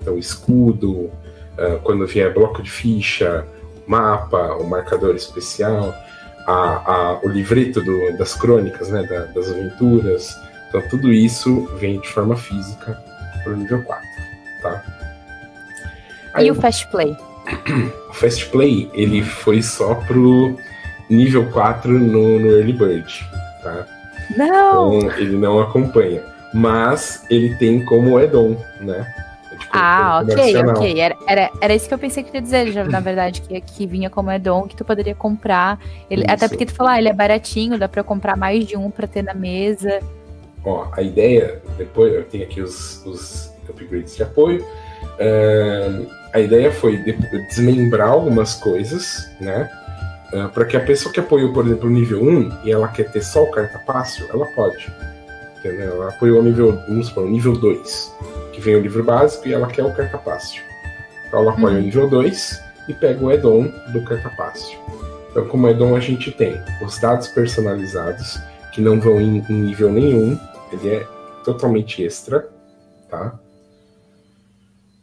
[0.00, 3.46] Então, escudo, uh, quando vier bloco de ficha,
[3.86, 5.94] mapa, o marcador especial,
[6.46, 10.36] a, a, o livreto do, das crônicas, né, da, das aventuras.
[10.68, 12.98] Então, tudo isso vem de forma física
[13.42, 14.08] para o nível 4.
[14.62, 14.82] Tá?
[16.34, 17.16] Aí, e o Fast Play?
[18.12, 20.54] O Fast Play ele foi só pro
[21.08, 23.26] nível 4 no, no Early Bird.
[23.62, 23.86] Tá?
[24.36, 24.98] Não!
[24.98, 26.22] Então, ele não acompanha.
[26.52, 29.06] Mas ele tem como add-on, né?
[29.72, 31.00] Ah, ok, ok.
[31.00, 33.86] Era, era, era isso que eu pensei que queria dizer, já, na verdade, que, que
[33.86, 35.80] vinha como add-on, que tu poderia comprar.
[36.10, 38.90] Ele, até porque tu falou, ah, ele é baratinho, dá pra comprar mais de um
[38.90, 40.00] pra ter na mesa.
[40.62, 44.62] Ó, a ideia, depois eu tenho aqui os, os upgrades de apoio.
[44.62, 46.98] Uh, a ideia foi
[47.48, 49.70] desmembrar algumas coisas, né?
[50.34, 53.10] Uh, para que a pessoa que apoiou, por exemplo, o nível 1 e ela quer
[53.10, 54.92] ter só o carta fácil, ela pode.
[55.58, 55.94] Entendeu?
[55.94, 58.12] Ela apoiou o nível, vamos supor, o nível 2
[58.52, 60.62] que vem o livro básico e ela quer o cartapácio.
[61.26, 61.80] Então ela apoia uhum.
[61.80, 64.78] o nível 2 e pega o Edom do cartapácio.
[65.30, 68.38] Então, como Edom, a gente tem os dados personalizados,
[68.74, 70.38] que não vão em, em nível nenhum,
[70.70, 71.08] ele é
[71.42, 72.48] totalmente extra,
[73.08, 73.38] tá?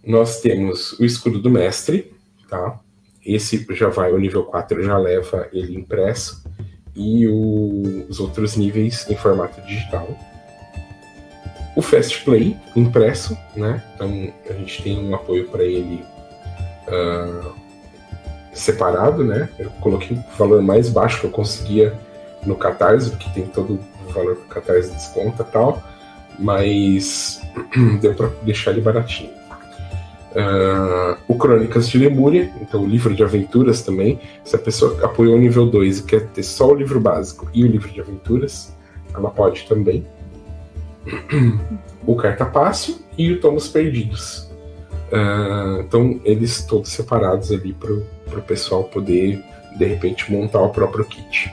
[0.05, 2.13] Nós temos o escudo do mestre,
[2.47, 2.79] tá?
[3.25, 6.43] Esse já vai, o nível 4 já leva ele impresso,
[6.95, 10.07] e o, os outros níveis em formato digital
[11.79, 13.81] o Fast Play impresso, né?
[13.95, 16.03] Então a gente tem um apoio para ele
[16.87, 17.53] uh,
[18.53, 19.49] separado, né?
[19.57, 21.97] Eu coloquei o valor mais baixo que eu conseguia
[22.45, 25.81] no Catarse, porque tem todo o valor que o Catarse desconta tal,
[26.37, 27.41] mas
[28.01, 29.31] deu para deixar ele baratinho.
[30.31, 34.19] Uh, o Crônicas de Lemúria, então o livro de aventuras também.
[34.43, 37.63] Se a pessoa apoiou o nível 2 e quer ter só o livro básico e
[37.63, 38.75] o livro de aventuras,
[39.15, 40.05] ela pode também
[42.05, 44.49] o cartapácio e o Tomos Perdidos.
[45.11, 49.43] Uh, então, eles todos separados ali para o pessoal poder,
[49.77, 51.51] de repente, montar o próprio kit.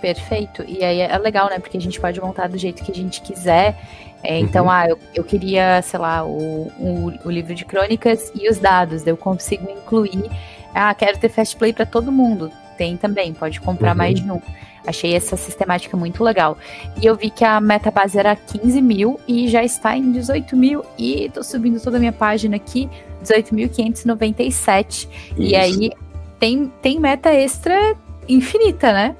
[0.00, 0.62] Perfeito.
[0.68, 1.58] E aí é legal, né?
[1.58, 3.74] Porque a gente pode montar do jeito que a gente quiser.
[4.22, 4.70] É, então, uhum.
[4.70, 9.06] ah, eu, eu queria, sei lá, o, o, o, livro de crônicas e os dados.
[9.06, 10.30] Eu consigo incluir.
[10.74, 12.50] Ah, quero ter fast play para todo mundo.
[12.76, 13.98] Tem também, pode comprar uhum.
[13.98, 14.40] mais de um.
[14.86, 16.58] Achei essa sistemática muito legal.
[17.00, 20.56] E eu vi que a meta base era 15 mil e já está em 18
[20.56, 20.84] mil.
[20.98, 22.88] E tô subindo toda a minha página aqui,
[23.22, 25.08] 18.597.
[25.38, 25.90] E aí
[26.38, 27.96] tem, tem meta extra
[28.28, 29.16] infinita, né?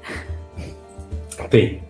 [1.49, 1.81] Tem.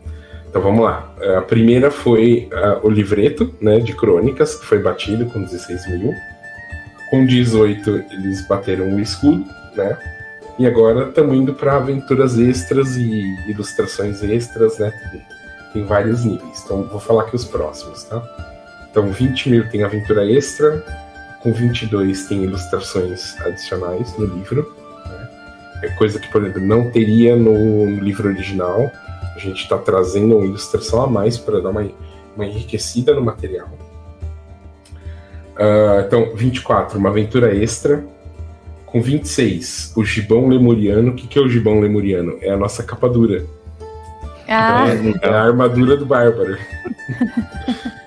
[0.49, 1.13] Então vamos lá.
[1.37, 6.13] A primeira foi uh, o livreto né, de crônicas, que foi batido com 16 mil.
[7.09, 9.45] Com 18 eles bateram o escudo,
[9.75, 10.14] né?
[10.57, 14.91] E agora estamos indo para aventuras extras e ilustrações extras, né?
[15.73, 16.63] Tem vários níveis.
[16.63, 18.23] Então vou falar aqui os próximos, tá?
[18.89, 20.81] Então 20 mil tem aventura extra,
[21.41, 24.73] com 22 tem ilustrações adicionais no livro.
[25.05, 25.29] Né?
[25.83, 28.89] É coisa que, por exemplo, não teria no, livro original.
[29.35, 31.85] A gente está trazendo uma ilustração a mais para dar uma,
[32.33, 33.67] uma enriquecida no material.
[35.57, 38.05] Uh, então, 24, uma aventura extra,
[38.95, 41.11] com 26, o gibão lemuriano.
[41.11, 42.37] O que, que é o gibão lemuriano?
[42.39, 43.45] É a nossa capa dura.
[44.47, 44.85] Ah.
[44.87, 46.57] É, é a armadura do bárbaro.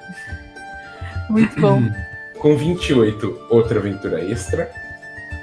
[1.28, 1.82] Muito bom.
[2.38, 4.70] Com 28, outra aventura extra.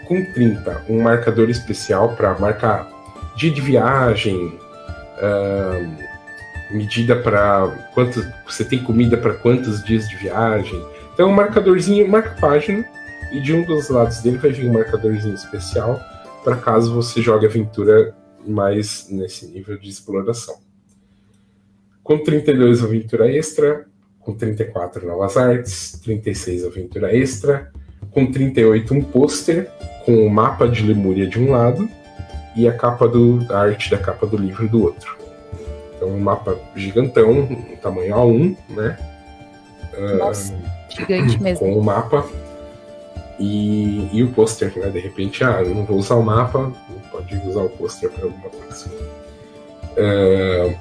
[0.08, 2.90] Com 30, um marcador especial para marcar
[3.38, 5.96] dia de viagem, uh,
[6.72, 10.84] medida para quanto você tem comida para quantos dias de viagem.
[11.14, 12.84] Então, um marcadorzinho marca página
[13.32, 16.00] e de um dos lados dele vai vir um marcadorzinho especial
[16.44, 18.16] para caso você jogue aventura
[18.46, 20.58] mais nesse nível de exploração.
[22.04, 23.88] Com 32 aventura extra,
[24.20, 27.72] com 34 novas artes, 36 aventura extra,
[28.12, 29.72] com 38 um pôster
[30.06, 31.90] com o mapa de Lemúria de um lado
[32.56, 35.18] e a capa do a arte da capa do livro do outro.
[35.96, 38.98] Então um mapa gigantão, um tamanho A1, né?
[40.20, 40.58] Nossa, uh,
[40.90, 41.60] gigante mesmo.
[41.60, 42.24] Com o mapa
[43.40, 44.90] e, e o pôster, né?
[44.90, 46.72] De repente, ah, eu não vou usar o mapa,
[47.12, 48.90] pode usar o pôster para alguma coisa.
[49.98, 50.76] Uh,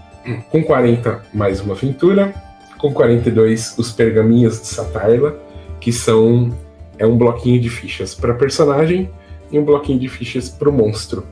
[0.50, 2.34] com 40, mais uma aventura.
[2.78, 5.38] Com 42, os pergaminhos de Satarla,
[5.80, 6.52] que são
[6.98, 9.10] é um bloquinho de fichas para personagem
[9.50, 11.26] e um bloquinho de fichas para o monstro.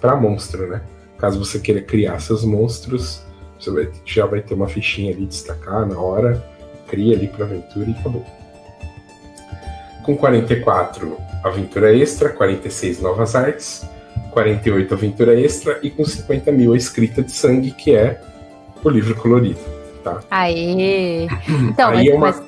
[0.00, 0.82] Para monstro, né?
[1.16, 3.22] Caso você queira criar seus monstros,
[3.58, 6.44] você vai, já vai ter uma fichinha ali destacar na hora,
[6.86, 8.24] cria ali para aventura e acabou
[10.08, 13.86] com 44 aventura extra, 46 novas artes,
[14.30, 18.18] 48 aventura extra e com 50 mil a escrita de sangue, que é
[18.82, 19.60] o livro colorido.
[20.02, 20.20] Tá?
[20.30, 21.28] Aê!
[21.68, 22.26] Então, Aí mas, é uma...
[22.26, 22.42] mas,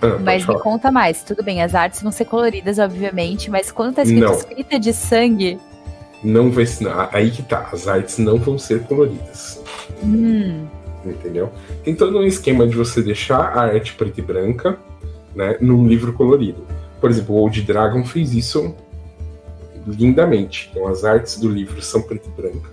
[0.00, 1.22] ah, mas me conta mais.
[1.22, 4.32] Tudo bem, as artes vão ser coloridas, obviamente, mas quando tá escrito não.
[4.32, 5.60] escrita de sangue.
[6.24, 6.88] Não vai ser.
[7.12, 9.62] Aí que tá, as artes não vão ser coloridas.
[10.02, 10.64] Hum.
[11.04, 11.52] Entendeu?
[11.84, 14.78] Tem todo um esquema de você deixar a arte preta e branca
[15.34, 16.64] né, num livro colorido.
[17.02, 18.74] Por exemplo, o Old Dragon fez isso
[19.86, 20.70] lindamente.
[20.70, 22.70] Então, as artes do livro são preto e branca.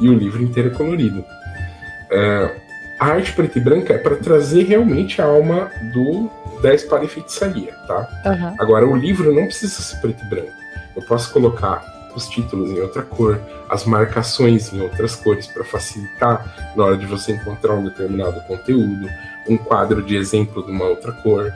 [0.00, 1.18] E o livro inteiro é colorido.
[1.18, 2.68] Uh,
[3.00, 6.30] a arte preta e branca é para trazer realmente a alma do
[6.62, 8.08] da espada e feitiçaria, tá?
[8.26, 8.54] Uhum.
[8.58, 10.52] Agora, o livro não precisa ser preto e branco.
[10.96, 16.72] Eu posso colocar os títulos em outra cor, as marcações em outras cores para facilitar
[16.76, 19.08] na hora de você encontrar um determinado conteúdo,
[19.48, 21.52] um quadro de exemplo de uma outra cor.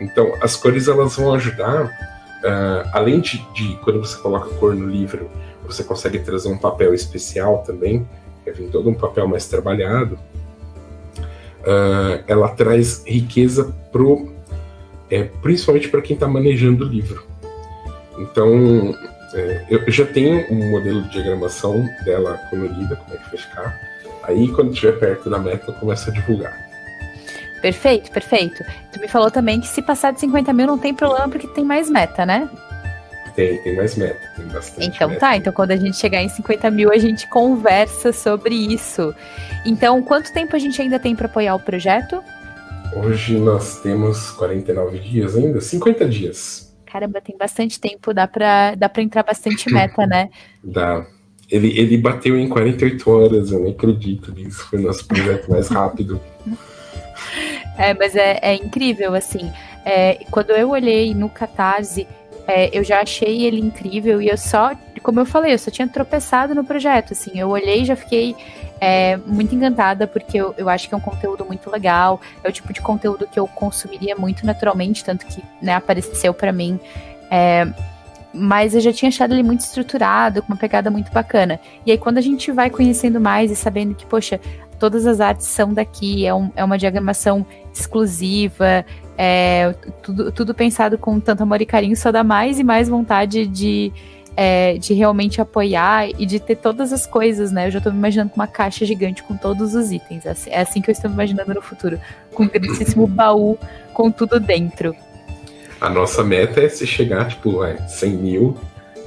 [0.00, 4.88] Então, as cores elas vão ajudar, uh, além de, de, quando você coloca cor no
[4.88, 5.30] livro,
[5.66, 8.08] você consegue trazer um papel especial também,
[8.42, 10.18] que vem todo um papel mais trabalhado.
[11.60, 14.32] Uh, ela traz riqueza pro,
[15.10, 17.26] é, principalmente para quem está manejando o livro.
[18.18, 18.94] Então,
[19.34, 23.80] é, eu já tenho um modelo de diagramação dela colorida, como é que vai ficar.
[24.22, 26.69] Aí, quando estiver perto da meta, eu começo a divulgar.
[27.60, 28.64] Perfeito, perfeito.
[28.92, 31.64] Tu me falou também que se passar de 50 mil não tem problema porque tem
[31.64, 32.48] mais meta, né?
[33.34, 34.88] Tem, tem mais meta, tem bastante.
[34.88, 35.20] Então meta.
[35.20, 39.14] tá, então quando a gente chegar em 50 mil a gente conversa sobre isso.
[39.64, 42.22] Então, quanto tempo a gente ainda tem para apoiar o projeto?
[42.96, 46.74] Hoje nós temos 49 dias ainda, 50 dias.
[46.86, 50.28] Caramba, tem bastante tempo, dá pra, dá pra entrar bastante meta, né?
[50.64, 51.06] Dá.
[51.48, 54.66] Ele, ele bateu em 48 horas, eu nem acredito nisso.
[54.68, 56.20] Foi o nosso projeto mais rápido.
[57.80, 59.50] É, mas é, é incrível, assim.
[59.86, 62.06] É, quando eu olhei no Catarse,
[62.46, 64.72] é, eu já achei ele incrível e eu só,
[65.02, 67.30] como eu falei, eu só tinha tropeçado no projeto, assim.
[67.34, 68.36] Eu olhei e já fiquei
[68.78, 72.20] é, muito encantada, porque eu, eu acho que é um conteúdo muito legal.
[72.44, 76.52] É o tipo de conteúdo que eu consumiria muito naturalmente, tanto que né, apareceu para
[76.52, 76.78] mim.
[78.32, 81.58] Mas eu já tinha achado ele muito estruturado, com uma pegada muito bacana.
[81.84, 84.40] E aí, quando a gente vai conhecendo mais e sabendo que, poxa,
[84.78, 88.84] todas as artes são daqui, é, um, é uma diagramação exclusiva,
[89.16, 93.46] é, tudo, tudo pensado com tanto amor e carinho, só dá mais e mais vontade
[93.46, 93.92] de,
[94.34, 97.66] é, de realmente apoiar e de ter todas as coisas, né?
[97.66, 100.24] Eu já estou me imaginando com uma caixa gigante com todos os itens.
[100.24, 102.00] É assim, é assim que eu estou me imaginando no futuro.
[102.32, 103.58] Com um grandíssimo baú
[103.92, 104.96] com tudo dentro.
[105.80, 108.56] A nossa meta é se chegar, tipo, a 100 mil,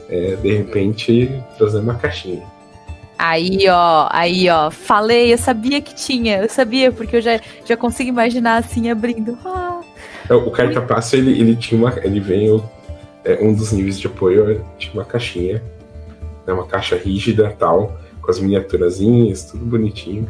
[0.09, 2.43] é, de repente trazer uma caixinha.
[3.17, 7.77] Aí, ó, aí, ó, falei, eu sabia que tinha, eu sabia, porque eu já, já
[7.77, 9.37] consigo imaginar assim abrindo.
[9.45, 9.81] Ah,
[10.29, 11.93] é, o carta-passo, ele, ele tinha uma.
[12.03, 12.63] Ele veio.
[13.25, 15.63] É, um dos níveis de apoio tinha uma caixinha,
[16.45, 20.27] né, uma caixa rígida tal, com as miniaturazinhas, tudo bonitinho.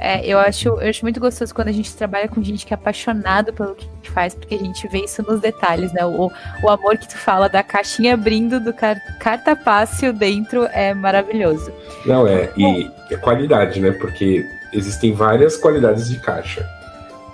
[0.00, 2.76] É, eu acho, eu acho muito gostoso quando a gente trabalha com gente que é
[2.76, 6.04] apaixonado pelo que faz, porque a gente vê isso nos detalhes, né?
[6.06, 6.32] O,
[6.62, 11.70] o amor que tu fala da caixinha abrindo, do car cartapácio dentro é maravilhoso.
[12.06, 13.90] Não, é, e é qualidade, né?
[13.90, 14.42] Porque
[14.72, 16.66] existem várias qualidades de caixa.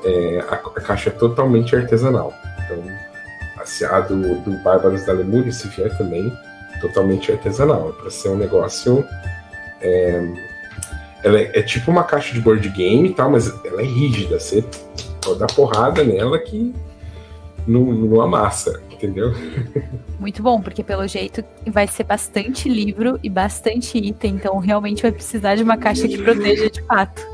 [0.05, 2.35] É, a, a, caixa é totalmente artesanal.
[2.65, 2.83] Então,
[3.59, 6.37] a, a do, do Bárbaros da Lemúria, se vier também,
[6.81, 7.91] totalmente artesanal.
[7.91, 9.07] É para ser um negócio.
[9.81, 10.21] É,
[11.23, 14.39] ela é, é, tipo uma caixa de board game e tal, mas ela é rígida.
[14.39, 14.65] Você
[15.21, 16.75] pode dar porrada nela que
[17.67, 19.35] numa massa, entendeu?
[20.21, 25.11] Muito bom, porque pelo jeito vai ser bastante livro e bastante item, então realmente vai
[25.11, 27.27] precisar de uma caixa que proteja de fato.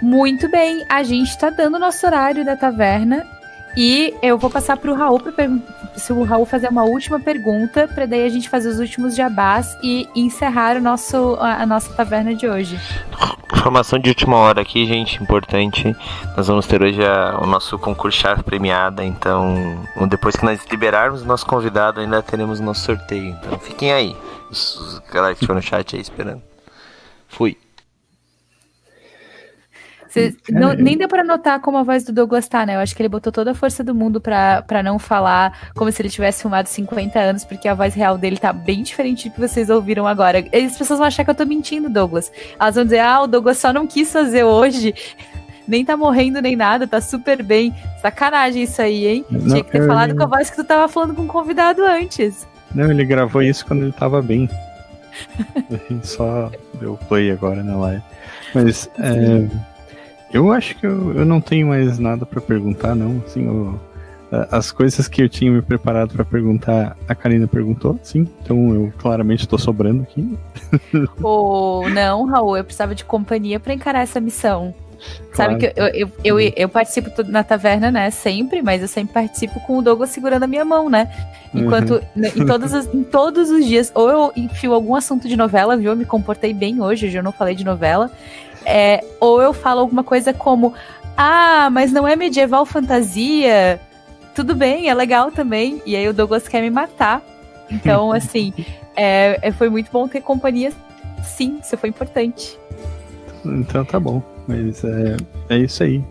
[0.00, 3.26] Muito bem, a gente está dando nosso horário da taverna
[3.80, 5.32] e eu vou passar para o Raul para
[5.96, 9.78] se o Raul fazer uma última pergunta, para daí a gente fazer os últimos jabás
[9.84, 12.76] e encerrar o nosso, a, a nossa taverna de hoje.
[13.54, 15.96] Informação de última hora aqui, gente, importante.
[16.36, 21.22] Nós vamos ter hoje a, o nosso concurso chave premiada, então depois que nós liberarmos
[21.22, 23.36] o nosso convidado, ainda teremos o nosso sorteio.
[23.40, 24.16] Então fiquem aí,
[24.50, 26.42] os galera que estão no chat aí esperando.
[27.28, 27.56] Fui.
[30.18, 32.76] Cê, não, nem deu para notar como a voz do Douglas tá, né?
[32.76, 36.00] Eu acho que ele botou toda a força do mundo para não falar como se
[36.02, 39.40] ele tivesse filmado 50 anos, porque a voz real dele tá bem diferente do que
[39.40, 40.44] vocês ouviram agora.
[40.52, 42.30] E as pessoas vão achar que eu tô mentindo, Douglas.
[42.58, 44.94] Elas vão dizer, ah, o Douglas só não quis fazer hoje.
[45.68, 47.74] Nem tá morrendo nem nada, tá super bem.
[48.00, 49.24] Sacanagem isso aí, hein?
[49.30, 51.84] Não, Tinha que ter falado com a voz que tu tava falando com o convidado
[51.84, 52.48] antes.
[52.74, 54.48] Não, ele gravou isso quando ele tava bem.
[56.02, 56.50] só
[56.80, 58.02] deu play agora na live.
[58.54, 59.46] Mas, é,
[60.32, 63.22] eu acho que eu, eu não tenho mais nada para perguntar, não.
[63.26, 63.78] Assim, eu,
[64.50, 68.28] as coisas que eu tinha me preparado para perguntar, a Karina perguntou, sim.
[68.42, 70.38] Então eu claramente estou sobrando aqui.
[71.22, 74.74] Ou não, Raul, eu precisava de companhia para encarar essa missão.
[75.32, 75.52] Claro.
[75.52, 78.10] Sabe que eu, eu, eu, eu, participo na taverna, né?
[78.10, 81.08] Sempre, mas eu sempre participo com o Douglas segurando a minha mão, né?
[81.54, 82.00] Enquanto uhum.
[82.16, 85.76] Né, em, todos os, em todos os dias, ou eu enfio algum assunto de novela,
[85.76, 85.92] viu?
[85.92, 88.10] Eu me comportei bem hoje, hoje eu não falei de novela.
[88.70, 90.74] É, ou eu falo alguma coisa como:
[91.16, 93.80] Ah, mas não é medieval fantasia.
[94.34, 95.82] Tudo bem, é legal também.
[95.86, 97.22] E aí o Douglas quer me matar.
[97.70, 98.52] Então, assim,
[98.94, 100.70] é, é, foi muito bom ter companhia.
[101.24, 102.58] Sim, isso foi importante.
[103.42, 104.22] Então tá bom.
[104.46, 105.16] Mas é,
[105.48, 106.04] é isso aí.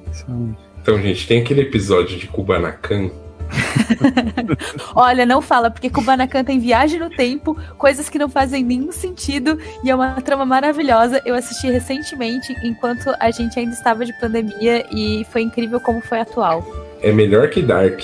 [0.82, 3.12] Então, gente, tem aquele episódio de Kubanacan
[4.96, 9.60] Olha, não fala, porque Kubanacan tem viagem no tempo, coisas que não fazem nenhum sentido
[9.84, 11.22] e é uma trama maravilhosa.
[11.26, 16.20] Eu assisti recentemente, enquanto a gente ainda estava de pandemia, e foi incrível como foi
[16.20, 16.66] atual.
[17.02, 18.02] É melhor que Dark.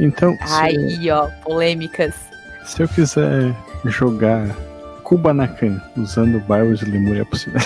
[0.00, 0.36] Então.
[0.40, 2.14] Aí, ó, polêmicas.
[2.64, 3.54] Se eu quiser
[3.84, 4.48] jogar
[5.02, 7.60] Kubanacan usando Barbas de Lemur, é possível.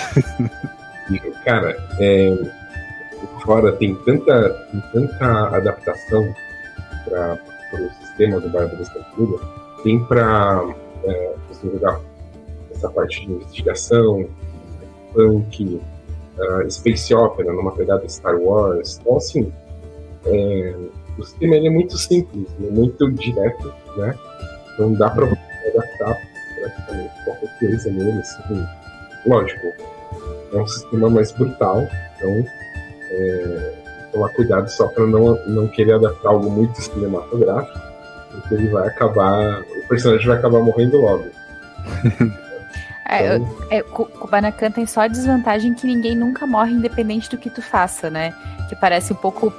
[1.45, 2.37] Cara, é,
[3.43, 6.33] fora tem tanta, tem tanta adaptação
[7.09, 7.39] para
[7.73, 9.43] o sistema do Bárbaros da Cultura,
[9.83, 11.99] tem para é, você jogar
[12.71, 14.27] essa parte de investigação,
[15.13, 15.81] punk,
[16.37, 18.99] uh, space opera, numa pegada Star Wars.
[19.01, 19.51] Então, assim,
[20.25, 20.75] é,
[21.17, 24.15] o sistema é muito simples, é muito direto, né?
[24.73, 26.17] Então dá para adaptar
[26.59, 28.19] praticamente qualquer coisa nele.
[28.19, 28.65] Assim.
[29.25, 29.67] Lógico,
[30.53, 32.45] é um sistema mais brutal, então
[33.11, 33.73] é,
[34.11, 37.79] tomar cuidado só para não, não querer adaptar algo muito cinematográfico,
[38.31, 39.61] porque ele vai acabar.
[39.61, 41.25] O personagem vai acabar morrendo logo.
[43.11, 43.57] É, então...
[43.71, 48.07] é, Kubanacan tem só a desvantagem que ninguém nunca morre independente do que tu faça,
[48.07, 48.35] né?
[48.69, 49.51] Que parece um pouco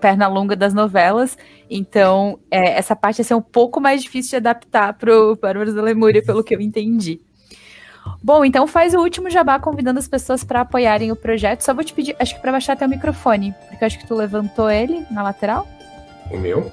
[0.00, 1.36] perna longa das novelas.
[1.68, 5.82] Então, é, essa parte ia ser um pouco mais difícil de adaptar pro Bárbaros da
[5.82, 7.20] Lemúria, pelo que eu entendi.
[8.22, 11.62] Bom, então faz o último jabá convidando as pessoas para apoiarem o projeto.
[11.62, 14.14] Só vou te pedir, acho que para baixar até o microfone, porque acho que tu
[14.14, 15.66] levantou ele na lateral.
[16.30, 16.70] O meu?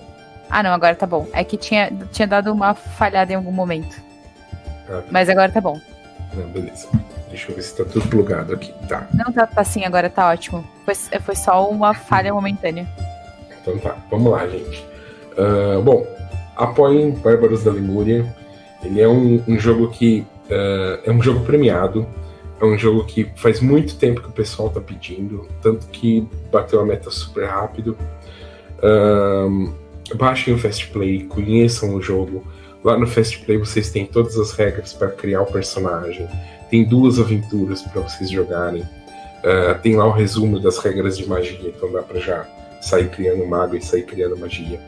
[0.48, 1.28] Ah, não, agora tá bom.
[1.34, 4.00] É que tinha, tinha dado uma falhada em algum momento.
[4.88, 5.02] Ah.
[5.10, 5.80] Mas agora tá bom.
[6.36, 6.88] Não, beleza.
[7.30, 8.72] Deixa eu ver se tá tudo plugado aqui.
[8.88, 9.08] Tá.
[9.14, 10.64] Não, tá, tá sim, agora tá ótimo.
[10.86, 12.88] Foi, foi só uma falha momentânea.
[13.62, 14.86] Então tá, vamos lá, gente.
[15.34, 16.06] Uh, bom,
[16.56, 18.36] apoiem Bárbaros da Lemúria.
[18.84, 22.08] Ele é um, um jogo que Uh, é um jogo premiado,
[22.60, 26.80] é um jogo que faz muito tempo que o pessoal tá pedindo, tanto que bateu
[26.82, 27.96] a meta super rápido.
[30.16, 32.44] Baixem o Fast Play, conheçam o jogo.
[32.84, 36.28] Lá no Fast Play vocês têm todas as regras para criar o personagem.
[36.70, 38.82] Tem duas aventuras para vocês jogarem.
[38.82, 42.46] Uh, tem lá o resumo das regras de magia, então dá para já
[42.82, 44.80] sair criando mago e sair criando magia.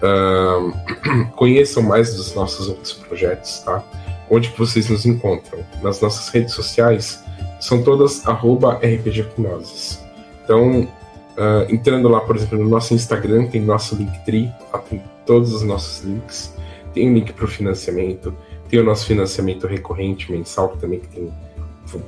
[1.36, 3.84] Conheçam mais dos nossos outros projetos, tá?
[4.30, 5.58] Onde que vocês nos encontram.
[5.82, 7.22] Nas nossas redes sociais
[7.60, 10.00] são todas @rpgcognosis.
[10.44, 15.52] Então, uh, entrando lá, por exemplo, no nosso Instagram, tem nosso Linktree, lá tem todos
[15.52, 16.54] os nossos links.
[16.94, 18.34] Tem um link para o financiamento,
[18.68, 21.32] tem o nosso financiamento recorrente mensal, que também tem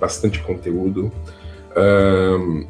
[0.01, 1.13] bastante conteúdo.
[1.77, 2.67] Um,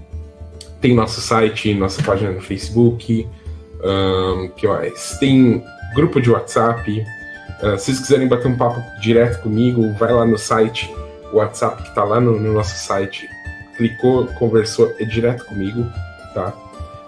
[0.81, 3.27] tem nosso site, nossa página no Facebook.
[3.83, 5.17] Um, que mais?
[5.19, 7.05] Tem grupo de WhatsApp,
[7.63, 10.93] Se vocês quiserem bater um papo direto comigo, vai lá no site,
[11.33, 13.29] o WhatsApp que está lá no, no, nosso site.
[13.77, 15.87] Clicou, conversou, é direto comigo,
[16.35, 16.53] tá?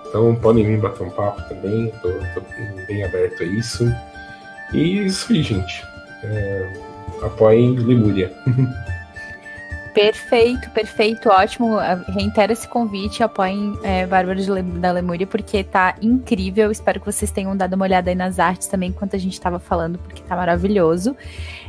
[0.06, 3.92] Então podem vir bater um papo também, tô, tô bem, bem, aberto a isso.
[4.72, 5.84] E isso aí, gente.
[6.22, 6.72] É,
[7.22, 8.32] apoiem Lemúria.
[9.94, 11.76] Perfeito, perfeito, ótimo.
[12.08, 14.44] Reitero esse convite, apoiem é, Bárbaros
[14.80, 16.72] da Lemúria, porque tá incrível.
[16.72, 19.60] Espero que vocês tenham dado uma olhada aí nas artes também, enquanto a gente tava
[19.60, 21.16] falando, porque tá maravilhoso.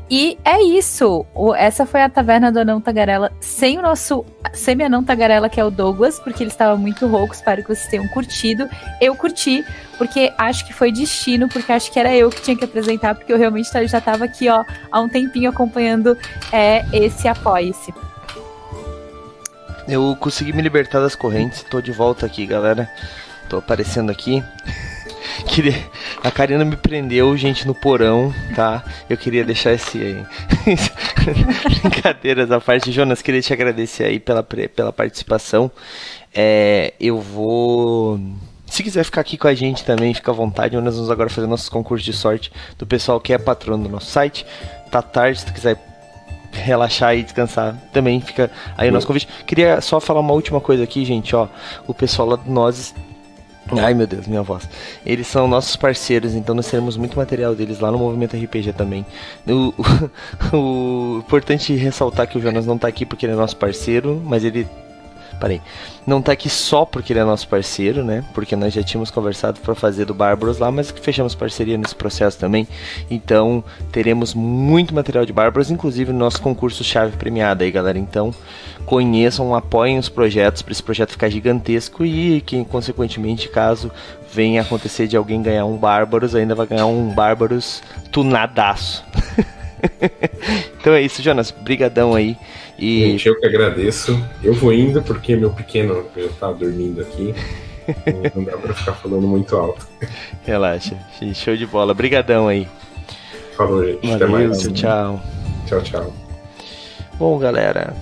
[0.10, 1.24] E é isso.
[1.56, 5.70] Essa foi a Taverna do Anão Tagarela, sem o nosso semi-anão Tagarela, que é o
[5.70, 7.36] Douglas, porque ele estava muito rouco.
[7.36, 8.68] Espero que vocês tenham curtido.
[9.00, 9.64] Eu curti,
[10.00, 13.32] porque acho que foi destino, porque acho que era eu que tinha que apresentar, porque
[13.32, 16.18] eu realmente já estava aqui, ó, há um tempinho acompanhando
[16.52, 17.94] é, esse Apoie-se.
[19.88, 22.90] Eu consegui me libertar das correntes, tô de volta aqui, galera.
[23.48, 24.44] Tô aparecendo aqui.
[25.48, 25.76] Queria...
[26.24, 28.84] A Karina me prendeu, gente, no porão, tá?
[29.08, 30.26] Eu queria deixar esse aí.
[31.82, 32.92] Brincadeiras à parte.
[32.92, 35.70] Jonas, queria te agradecer aí pela, pela participação.
[36.34, 38.20] É, eu vou.
[38.66, 40.76] Se quiser ficar aqui com a gente também, fica à vontade.
[40.76, 44.10] Nós vamos agora fazer nossos concursos de sorte do pessoal que é patrono do nosso
[44.10, 44.46] site.
[44.90, 45.78] Tá tarde, se tu quiser
[46.60, 49.28] relaxar e descansar também fica aí o nosso convite.
[49.46, 51.48] Queria só falar uma última coisa aqui, gente, ó.
[51.88, 52.94] O pessoal lá do Nozes
[53.72, 54.70] Ai meu Deus, minha voz.
[55.04, 59.04] Eles são nossos parceiros, então nós teremos muito material deles lá no Movimento RPG também.
[59.48, 59.74] O,
[60.54, 60.56] o,
[61.18, 64.44] o importante ressaltar que o Jonas não tá aqui porque ele é nosso parceiro, mas
[64.44, 64.68] ele
[65.40, 65.62] Parei.
[66.06, 68.24] Não tá aqui só porque ele é nosso parceiro, né?
[68.34, 72.38] Porque nós já tínhamos conversado para fazer do Bárbaros lá, mas fechamos parceria nesse processo
[72.38, 72.68] também.
[73.10, 77.98] Então, teremos muito material de Bárbaros, inclusive no nosso concurso chave premiada aí, galera.
[77.98, 78.34] Então,
[78.86, 83.92] conheçam, apoiem os projetos para esse projeto ficar gigantesco e que, consequentemente, caso
[84.32, 87.82] venha acontecer de alguém ganhar um Bárbaros, ainda vai ganhar um Bárbaros
[88.12, 89.04] tunadaço.
[90.80, 91.52] então é isso, Jonas.
[91.52, 92.38] Brigadão aí.
[92.78, 93.12] E...
[93.12, 94.22] Gente, eu que agradeço.
[94.44, 97.34] Eu vou indo porque meu pequeno já tá dormindo aqui.
[98.36, 99.88] Não dá pra ficar falando muito alto.
[100.44, 100.98] Relaxa.
[101.34, 101.94] Show de bola.
[101.94, 102.68] Brigadão aí.
[103.56, 104.02] Falou, gente.
[104.02, 104.62] Valeu, Até mais.
[104.62, 105.22] Tchau, tchau.
[105.68, 106.14] Tchau, tchau.
[107.18, 107.96] Bom, galera,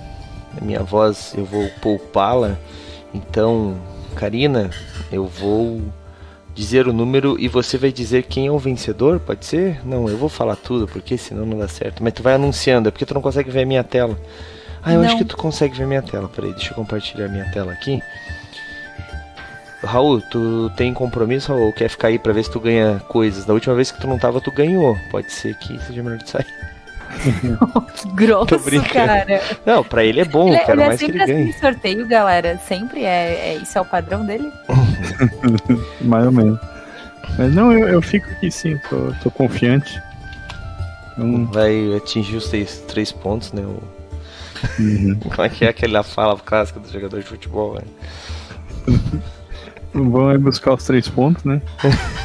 [0.60, 2.58] a minha voz eu vou poupá-la.
[3.12, 3.76] Então,
[4.16, 4.70] Karina,
[5.12, 5.80] eu vou
[6.54, 9.80] dizer o número e você vai dizer quem é o vencedor, pode ser?
[9.84, 12.02] Não, eu vou falar tudo, porque senão não dá certo.
[12.02, 14.18] Mas tu vai anunciando, é porque tu não consegue ver a minha tela.
[14.84, 15.06] Ah, eu não.
[15.06, 16.28] acho que tu consegue ver minha tela.
[16.28, 18.02] Peraí, deixa eu compartilhar minha tela aqui.
[19.82, 23.44] Raul, tu tem compromisso ou quer ficar aí pra ver se tu ganha coisas?
[23.44, 24.96] Da última vez que tu não tava, tu ganhou.
[25.10, 26.46] Pode ser que seja melhor de sair.
[27.94, 28.58] que grosso,
[28.92, 29.40] cara.
[29.64, 31.50] Não, pra ele é bom, ele, é- quero ele é mais que ele ganhe.
[31.50, 32.58] Assim sorteio, galera.
[32.58, 34.50] Sempre é, é, isso é o padrão dele?
[36.00, 36.60] mais ou menos.
[37.38, 40.00] Mas não, eu, eu fico aqui sim, tô, tô confiante.
[41.12, 41.46] Então...
[41.46, 43.62] Vai atingir os três, três pontos, né?
[43.62, 43.82] O...
[44.78, 45.18] Uhum.
[45.34, 47.82] Como é que é aquela fala clássica do jogador de futebol, né?
[49.92, 51.62] Vão buscar os três pontos, né?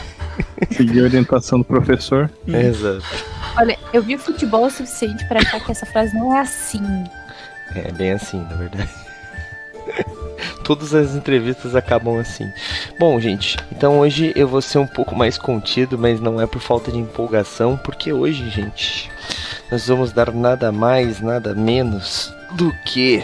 [0.71, 2.29] Seguir a orientação do professor.
[2.47, 3.03] Exato.
[3.57, 6.81] Olha, eu vi futebol o suficiente para achar que essa frase não é assim.
[7.75, 8.89] É bem assim, na verdade.
[10.63, 12.49] Todas as entrevistas acabam assim.
[12.99, 16.61] Bom, gente, então hoje eu vou ser um pouco mais contido, mas não é por
[16.61, 19.09] falta de empolgação, porque hoje, gente,
[19.71, 23.23] nós vamos dar nada mais, nada menos do que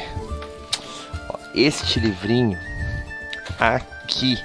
[1.56, 2.58] este livrinho
[3.60, 4.38] aqui.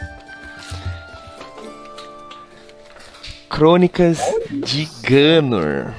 [3.48, 4.18] Crônicas
[4.50, 5.92] de Gunner.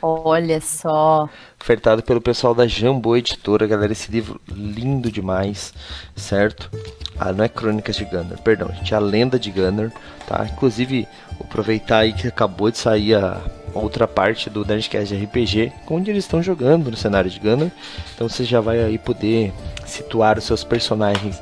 [0.00, 1.28] Olha só.
[1.60, 3.92] Ofertado pelo pessoal da Jambô Editora, galera.
[3.92, 5.72] Esse livro lindo demais,
[6.14, 6.70] certo?
[7.18, 8.92] Ah, não é Crônicas de Gunner, perdão, gente.
[8.92, 9.92] É a Lenda de Gunner,
[10.26, 10.46] tá?
[10.52, 11.08] Inclusive,
[11.40, 13.40] aproveitar aí que acabou de sair a
[13.74, 17.70] outra parte do Nerdcast de RPG, onde eles estão jogando no cenário de Gunner.
[18.14, 19.52] Então você já vai aí poder
[19.86, 21.40] situar os seus personagens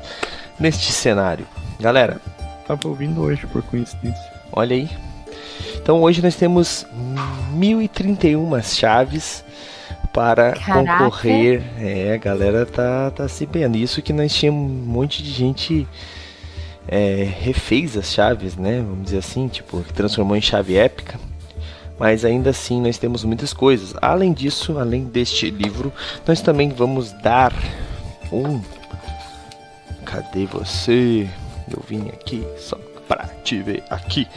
[0.59, 1.47] neste cenário.
[1.79, 2.21] Galera,
[2.67, 4.31] tava ouvindo hoje por coincidência.
[4.51, 4.89] Olha aí.
[5.75, 6.85] Então hoje nós temos
[7.53, 9.43] 1031 chaves
[10.13, 11.03] para Caraca.
[11.03, 11.63] concorrer.
[11.79, 13.77] É, a galera tá, tá se vendo.
[13.77, 15.87] Isso que nós tínhamos um monte de gente
[16.87, 18.77] é, refez as chaves, né?
[18.85, 21.19] Vamos dizer assim, tipo, que transformou em chave épica.
[22.01, 23.93] Mas ainda assim nós temos muitas coisas.
[24.01, 25.93] Além disso, além deste livro,
[26.25, 27.53] nós também vamos dar
[28.31, 28.59] um.
[30.03, 31.29] Cadê você?
[31.69, 32.75] Eu vim aqui só
[33.07, 34.27] para te ver aqui.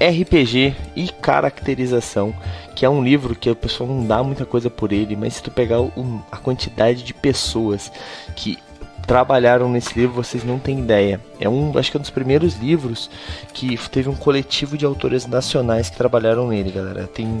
[0.00, 2.34] RPG e caracterização,
[2.74, 5.44] que é um livro que a pessoa não dá muita coisa por ele, mas se
[5.44, 7.90] tu pegar o, a quantidade de pessoas
[8.34, 8.58] que
[9.06, 11.20] trabalharam nesse livro, vocês não têm ideia.
[11.40, 13.08] É um, acho que é um dos primeiros livros
[13.54, 17.06] que teve um coletivo de autores nacionais que trabalharam nele, galera.
[17.06, 17.40] Tem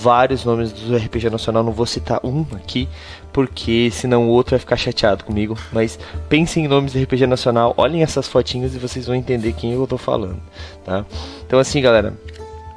[0.00, 2.88] vários nomes do RPG Nacional, não vou citar um aqui,
[3.32, 5.56] porque senão o outro vai ficar chateado comigo.
[5.72, 5.98] Mas
[6.28, 9.86] pensem em nomes de RPG Nacional, olhem essas fotinhas e vocês vão entender quem eu
[9.86, 10.40] tô falando,
[10.84, 11.04] tá?
[11.46, 12.14] Então assim, galera,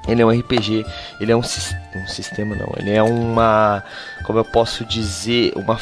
[0.08, 0.86] ele é um RPG,
[1.20, 3.84] ele é um, um sistema não, ele é uma,
[4.26, 5.78] como eu posso dizer, uma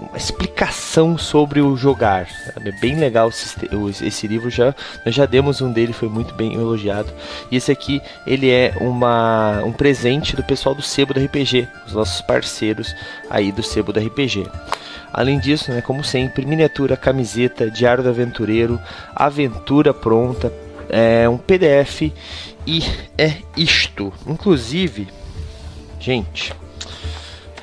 [0.00, 2.28] uma explicação sobre o jogar.
[2.64, 4.74] É bem legal esse livro já
[5.04, 7.12] nós já demos um dele, foi muito bem elogiado.
[7.50, 11.92] E esse aqui ele é uma um presente do pessoal do Sebo do RPG, os
[11.92, 12.94] nossos parceiros
[13.28, 14.46] aí do Sebo do RPG.
[15.12, 18.78] Além disso, né, como sempre, miniatura, camiseta, diário do aventureiro,
[19.14, 20.52] aventura pronta,
[20.88, 22.12] é um PDF
[22.66, 22.82] e
[23.16, 24.12] é isto.
[24.26, 25.08] Inclusive,
[25.98, 26.52] gente,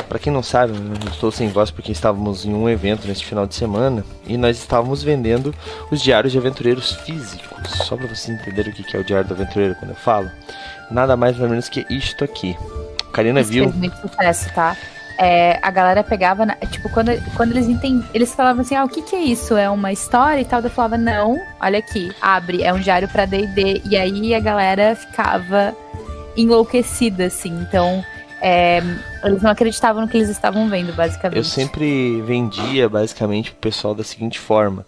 [0.07, 3.45] para quem não sabe, eu estou sem voz porque estávamos em um evento neste final
[3.45, 5.53] de semana e nós estávamos vendendo
[5.91, 7.69] os diários de aventureiros físicos.
[7.69, 10.29] Só para vocês entenderem o que é o diário do aventureiro quando eu falo,
[10.89, 12.55] nada mais ou menos que isto aqui.
[13.11, 13.63] Karina Isso viu.
[13.65, 14.75] Fez muito sucesso, tá?
[15.17, 18.89] É, a galera pegava, na, tipo, quando, quando eles entendem, eles falavam assim, ah, o
[18.89, 19.55] que que é isso?
[19.55, 20.61] É uma história e tal?
[20.61, 23.81] Eu falava, não, olha aqui, abre, é um diário pra D&D.
[23.85, 25.73] E aí a galera ficava
[26.35, 28.03] enlouquecida, assim, então
[28.47, 28.77] é,
[29.23, 31.37] eles não acreditavam no que eles estavam vendo, basicamente.
[31.37, 34.85] Eu sempre vendia, basicamente, pro pessoal da seguinte forma.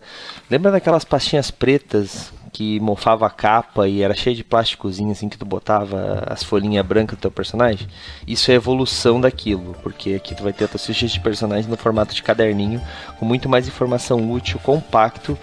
[0.48, 5.40] Lembra daquelas pastinhas pretas que mofava a capa e era cheio de plásticozinho assim que
[5.40, 7.88] tu botava as folhinhas brancas do teu personagem?
[8.28, 11.78] Isso é evolução daquilo, porque aqui tu vai ter a tua ficha de personagem no
[11.78, 12.80] formato de caderninho,
[13.18, 15.36] com muito mais informação útil, compacto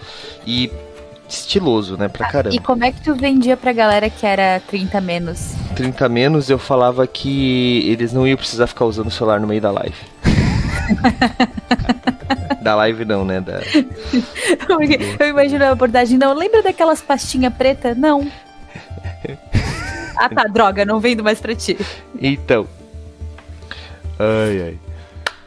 [0.46, 0.70] e
[1.40, 2.54] estiloso, né, pra caramba.
[2.54, 5.54] E como é que tu vendia pra galera que era 30 menos?
[5.74, 9.60] 30 menos, eu falava que eles não iam precisar ficar usando o celular no meio
[9.60, 9.96] da live.
[12.62, 13.40] da live não, né?
[13.40, 13.60] Da...
[15.18, 16.34] eu imagino a abordagem, não.
[16.34, 17.94] Lembra daquelas pastinhas preta?
[17.94, 18.30] Não.
[20.16, 21.76] Ah tá, droga, não vendo mais pra ti.
[22.20, 22.68] Então.
[24.16, 24.78] Ai, ai.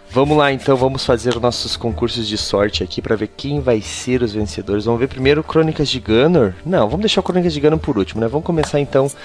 [0.10, 3.82] Vamos lá então, vamos fazer os nossos concursos de sorte aqui para ver quem vai
[3.82, 4.86] ser os vencedores.
[4.86, 6.56] Vamos ver primeiro Crônicas de Gunner.
[6.66, 8.28] Não, vamos deixar o Crônicas de Gunner por último, né?
[8.28, 9.16] Vamos começar então Sim.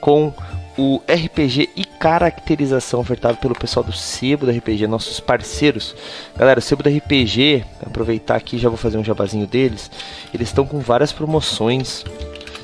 [0.00, 0.32] com
[0.78, 5.96] o RPG e caracterização ofertado pelo pessoal do Sebo do RPG, nossos parceiros.
[6.36, 9.90] Galera, o Sebo do RPG, aproveitar aqui, já vou fazer um jabazinho deles.
[10.34, 12.04] Eles estão com várias promoções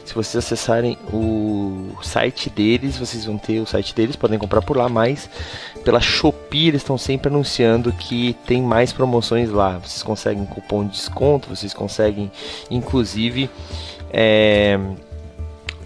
[0.05, 4.76] se vocês acessarem o site deles, vocês vão ter o site deles, podem comprar por
[4.76, 5.28] lá, mas
[5.84, 9.78] pela Shopee eles estão sempre anunciando que tem mais promoções lá.
[9.78, 12.30] Vocês conseguem cupom de desconto, vocês conseguem
[12.70, 13.48] inclusive
[14.11, 14.78] é,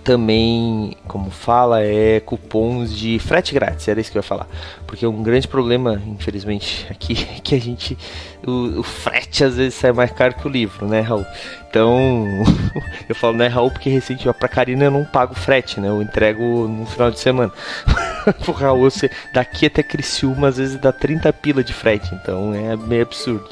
[0.07, 4.47] também, como fala, é cupons de frete grátis, era isso que eu ia falar.
[4.87, 7.99] Porque um grande problema, infelizmente, aqui é que a gente.
[8.47, 11.27] O, o frete às vezes sai mais caro que o livro, né, Raul?
[11.69, 12.25] Então,
[13.09, 15.89] eu falo, né, Raul, porque recente pra Karina eu não pago frete, né?
[15.89, 17.53] Eu entrego no final de semana.
[18.45, 22.77] Pro Raul, você, daqui até Criciúma, às vezes dá 30 pila de frete, então é
[22.77, 23.49] meio absurdo.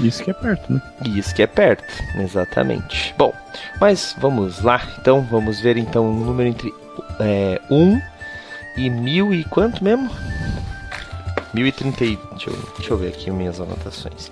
[0.00, 0.80] Isso que é perto, né?
[1.04, 1.84] Isso que é perto,
[2.18, 3.14] exatamente.
[3.18, 3.34] Bom,
[3.80, 6.72] mas vamos lá, então, vamos ver então um número entre
[7.20, 8.00] é, 1
[8.76, 10.10] e mil e quanto mesmo?
[11.54, 12.18] 1030 e...
[12.32, 14.30] Deixa eu, deixa eu ver aqui minhas anotações.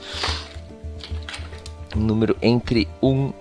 [1.97, 3.33] Um número entre 1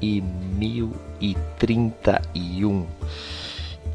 [0.00, 2.86] e 1031.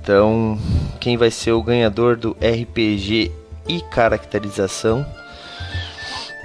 [0.02, 0.58] Então,
[1.00, 3.32] quem vai ser o ganhador do RPG
[3.68, 5.06] e caracterização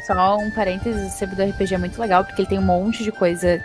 [0.06, 3.04] só um parênteses, o sebo do RPG é muito legal, porque ele tem um monte
[3.04, 3.64] de coisa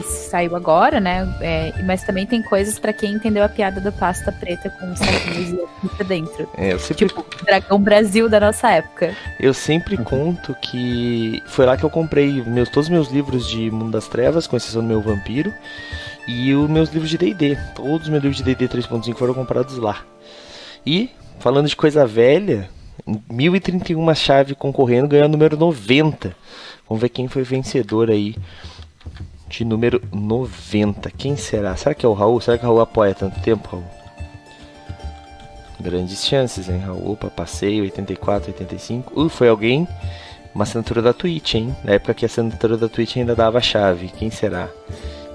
[0.00, 1.28] que saiu agora, né?
[1.40, 5.50] É, mas também tem coisas para quem entendeu a piada da pasta preta com sardinhas
[5.50, 6.48] e pizza dentro.
[6.56, 7.08] É, eu sempre...
[7.08, 9.14] Tipo, Dragão Brasil da nossa época.
[9.38, 13.70] Eu sempre conto que foi lá que eu comprei meus, todos os meus livros de
[13.70, 15.52] Mundo das Trevas, com exceção do meu vampiro,
[16.26, 17.58] e os meus livros de D&D.
[17.74, 20.04] Todos os meus livros de D&D 3.5 foram comprados lá.
[20.86, 22.68] E, falando de coisa velha,
[23.30, 26.34] 1031 chave concorrendo, ganhou o número 90.
[26.88, 28.36] Vamos ver quem foi vencedor aí
[29.52, 31.10] de número 90.
[31.10, 31.76] Quem será?
[31.76, 32.40] Será que é o Raul?
[32.40, 33.84] Será que o Raul apoia tanto tempo, Raul?
[35.78, 37.12] Grandes chances, hein, Raul?
[37.12, 39.20] Opa, passeio, 84, 85.
[39.20, 39.86] Uh, foi alguém?
[40.54, 41.76] Uma assinatura da Twitch, hein?
[41.84, 44.08] Na época que a assinatura da Twitch ainda dava chave.
[44.08, 44.68] Quem será?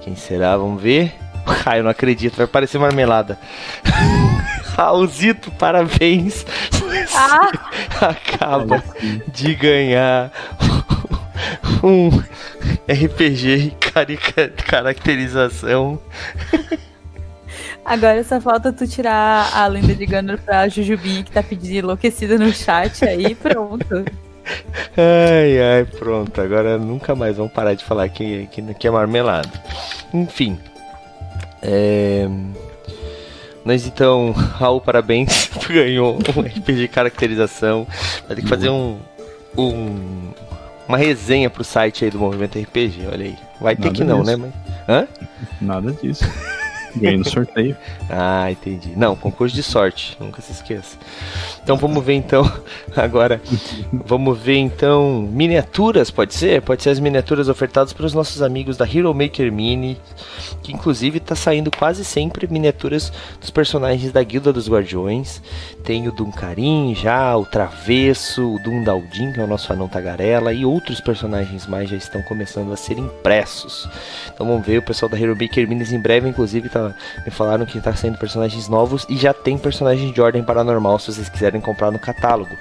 [0.02, 0.58] Quem será?
[0.58, 1.14] Vamos ver.
[1.66, 3.40] Ah, eu não acredito, vai parecer marmelada.
[4.76, 6.46] Raulzito, parabéns.
[7.16, 7.50] Ah.
[8.06, 8.84] acaba
[9.30, 10.30] de ganhar
[11.84, 12.10] um
[12.90, 14.18] RPG e
[14.66, 16.00] caracterização.
[17.86, 22.38] Agora só falta tu tirar a lenda de Gunner pra Jujubi que tá pedindo enlouquecida
[22.38, 24.06] no chat aí pronto.
[24.98, 26.40] Ai, ai, pronto.
[26.42, 29.52] Agora nunca mais vamos parar de falar que, que, que é marmelada.
[30.14, 30.60] Enfim.
[31.62, 32.28] É...
[33.66, 35.48] Nós então, Raul, parabéns.
[35.48, 37.86] Tu ganhou um RPG caracterização.
[38.26, 38.98] Vai ter que fazer um.
[39.58, 40.32] um
[40.88, 43.38] uma resenha pro site aí do Movimento RPG, olha aí.
[43.60, 44.38] Vai ter Nada que não, disso.
[44.38, 44.52] né?
[44.88, 44.88] Mas...
[44.88, 45.08] Hã?
[45.62, 46.26] Nada disso.
[47.00, 47.76] Ganhei no sorteio.
[48.10, 48.94] Ah, entendi.
[48.96, 50.98] Não, concurso de sorte, nunca se esqueça.
[51.62, 52.50] Então vamos ver então
[52.96, 53.42] agora.
[53.92, 56.62] Vamos ver então miniaturas, pode ser?
[56.62, 59.98] Pode ser as miniaturas ofertadas pelos nossos amigos da Hero Maker Mini,
[60.64, 65.42] que inclusive tá saindo quase sempre miniaturas dos personagens da Guilda dos Guardiões.
[65.84, 70.66] Tem o Duncarim já, o Travesso, o Dundaldin, que é o nosso anão tagarela, e
[70.66, 73.88] outros personagens mais já estão começando a ser impressos.
[74.34, 77.66] Então vamos ver, o pessoal da Hero Maker Minis em breve, inclusive, tá, me falaram
[77.66, 81.62] que tá saindo personagens novos e já tem personagens de Ordem Paranormal, se vocês quiserem
[81.62, 82.56] comprar no catálogo.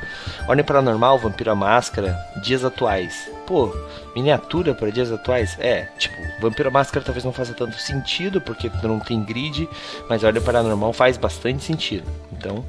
[0.48, 3.30] Ordem Paranormal, Vampiro à Máscara, dias atuais.
[3.46, 3.74] Pô,
[4.14, 5.56] miniatura para dias atuais?
[5.60, 9.68] É, tipo, Vampiro à Máscara talvez não faça tanto sentido, porque não tem grid,
[10.08, 12.04] mas Ordem Paranormal faz bastante sentido.
[12.32, 12.64] Então,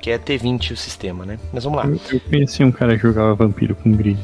[0.00, 1.38] que é T20 o sistema, né?
[1.52, 1.86] Mas vamos lá.
[1.86, 4.18] Eu, eu conheci um cara que jogava vampiro com grid.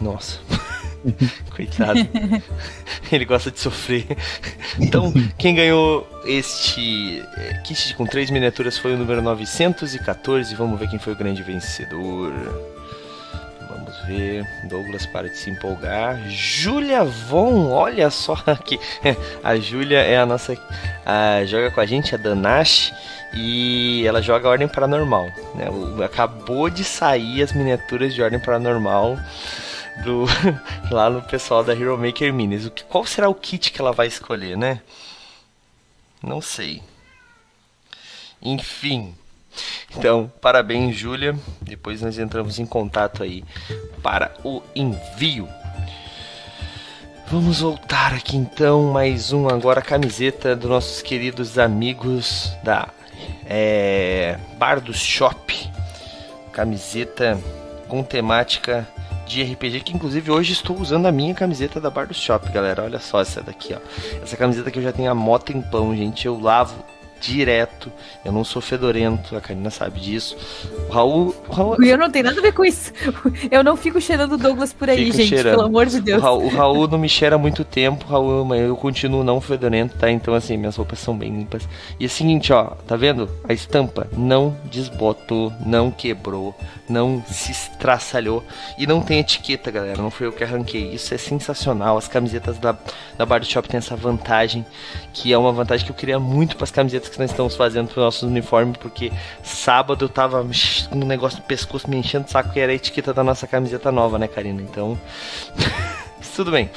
[0.00, 0.38] Nossa.
[1.54, 2.00] Coitado.
[3.10, 4.06] Ele gosta de sofrer.
[4.78, 10.54] Então, quem ganhou este eh, kit com três miniaturas foi o número 914.
[10.54, 12.32] Vamos ver quem foi o grande vencedor.
[13.68, 14.44] Vamos ver.
[14.68, 16.28] Douglas para de se empolgar.
[16.28, 18.78] Júlia Von, olha só aqui.
[19.42, 20.56] A Júlia é a nossa.
[21.04, 22.92] A, joga com a gente, a Danash.
[23.34, 25.26] E ela joga Ordem Paranormal.
[25.54, 25.66] Né?
[26.04, 29.18] Acabou de sair as miniaturas de Ordem Paranormal
[30.04, 30.24] do
[30.90, 32.66] lá no pessoal da Hero Maker Minis.
[32.66, 34.80] O que, qual será o kit que ela vai escolher, né?
[36.22, 36.82] Não sei.
[38.42, 39.14] Enfim.
[39.96, 41.36] Então, parabéns, Júlia.
[41.60, 43.44] Depois nós entramos em contato aí
[44.02, 45.48] para o envio.
[47.28, 52.88] Vamos voltar aqui então, mais um agora camiseta dos nossos queridos amigos da
[53.44, 55.70] é, Bar do Shop.
[56.52, 57.36] Camiseta
[57.88, 58.86] com temática
[59.26, 62.84] de RPG, que inclusive hoje estou usando a minha camiseta da Bar do Shop, galera.
[62.84, 63.78] Olha só essa daqui, ó.
[64.22, 66.26] Essa camiseta que eu já tenho há mó tempão, gente.
[66.26, 66.84] Eu lavo
[67.20, 67.90] direto.
[68.24, 70.36] Eu não sou fedorento, a Karina sabe disso.
[70.88, 71.34] O Raul.
[71.48, 72.92] O Raul Eu não tenho nada a ver com isso.
[73.50, 75.28] Eu não fico cheirando Douglas por aí, Fica gente.
[75.28, 75.54] cheirando.
[75.56, 76.22] Pelo amor de O Deus.
[76.22, 79.96] Raul, o Raul não me cheira há muito tempo, Raul, mas eu continuo não fedorento,
[79.96, 80.10] tá?
[80.10, 81.68] Então, assim, minhas roupas são bem limpas.
[81.98, 83.28] E é o seguinte, ó, tá vendo?
[83.48, 86.54] A estampa não desbotou, não quebrou,
[86.88, 88.44] não se estraçalhou.
[88.78, 90.92] E não tem etiqueta, galera, não foi eu que arranquei.
[90.92, 91.96] Isso é sensacional.
[91.96, 92.76] As camisetas da,
[93.16, 94.64] da Bar Shop têm essa vantagem,
[95.12, 97.88] que é uma vantagem que eu queria muito para as camisetas que nós estamos fazendo
[97.88, 100.44] pro nosso uniforme, porque sábado eu tava
[100.90, 103.46] com um negócio no pescoço me enchendo o saco, que era a etiqueta da nossa
[103.46, 104.62] camiseta nova, né, Karina?
[104.62, 104.98] Então.
[106.36, 106.68] Tudo bem.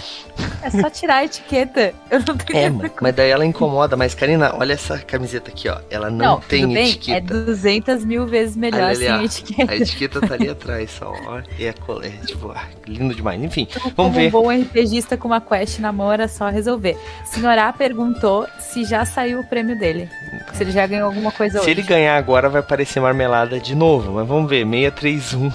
[0.64, 1.93] É só tirar a etiqueta.
[2.10, 3.97] Eu não tenho É, mano, mas daí ela incomoda.
[3.97, 5.80] Mas, Karina, olha essa camiseta aqui, ó.
[5.89, 6.84] Ela não, Não, tem tudo bem?
[6.84, 7.34] É etiqueta.
[7.43, 9.22] 200 mil vezes melhor ali, sem ó.
[9.22, 9.72] etiqueta.
[9.72, 11.14] A etiqueta tá ali atrás, ó.
[11.28, 11.41] ó.
[11.57, 12.07] E a cole...
[12.07, 13.43] é, tipo, ah, lindo demais.
[13.43, 14.32] Enfim, Como vamos um ver.
[14.32, 16.97] bom RPGista com uma quest na mão era só resolver.
[17.26, 20.10] Senhora perguntou se já saiu o prêmio dele.
[20.53, 21.72] Se ele já ganhou alguma coisa Se hoje.
[21.72, 24.14] ele ganhar agora, vai aparecer marmelada de novo.
[24.14, 24.66] Mas vamos ver.
[24.66, 25.51] 631,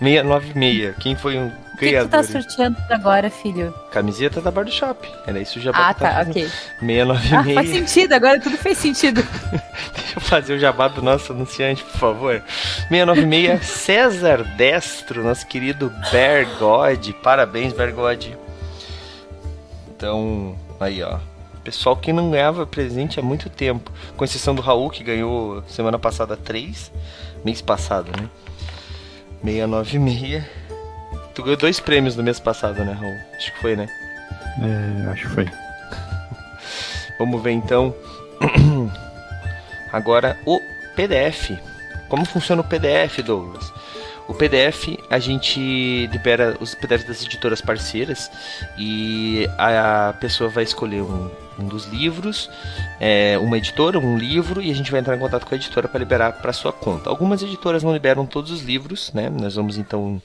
[0.00, 0.94] 696.
[1.00, 3.74] Quem foi um O que, que tu tá sorteando agora, filho?
[3.92, 5.06] Camiseta da Bar do Shop.
[5.26, 6.48] Era isso já Ah, tá, ok.
[6.80, 7.32] 696.
[7.34, 9.22] Ah, faz sentido, agora tudo fez sentido.
[9.94, 12.42] Deixa eu fazer o jabá do nosso anunciante, por favor.
[12.88, 17.10] 696, César Destro, nosso querido Bear God.
[17.22, 18.24] Parabéns, Bear God.
[19.94, 21.18] Então, aí ó.
[21.62, 23.90] Pessoal que não ganhava presente há muito tempo.
[24.16, 26.90] Com exceção do Raul, que ganhou semana passada 3.
[27.44, 28.28] Mês passado, né?
[29.44, 30.44] 696.
[31.36, 33.14] Tu ganhou dois prêmios no mês passado, né, Raul?
[33.36, 33.86] Acho que foi, né?
[34.62, 35.44] É, acho que foi.
[37.18, 37.94] Vamos ver então.
[39.92, 40.58] Agora o
[40.96, 41.50] PDF.
[42.08, 43.70] Como funciona o PDF, Douglas?
[44.26, 48.30] O PDF a gente libera os PDFs das editoras parceiras
[48.78, 52.50] e a pessoa vai escolher um, um dos livros,
[52.98, 55.86] é, uma editora, um livro e a gente vai entrar em contato com a editora
[55.86, 57.10] para liberar para sua conta.
[57.10, 59.28] Algumas editoras não liberam todos os livros, né?
[59.28, 60.20] Nós vamos então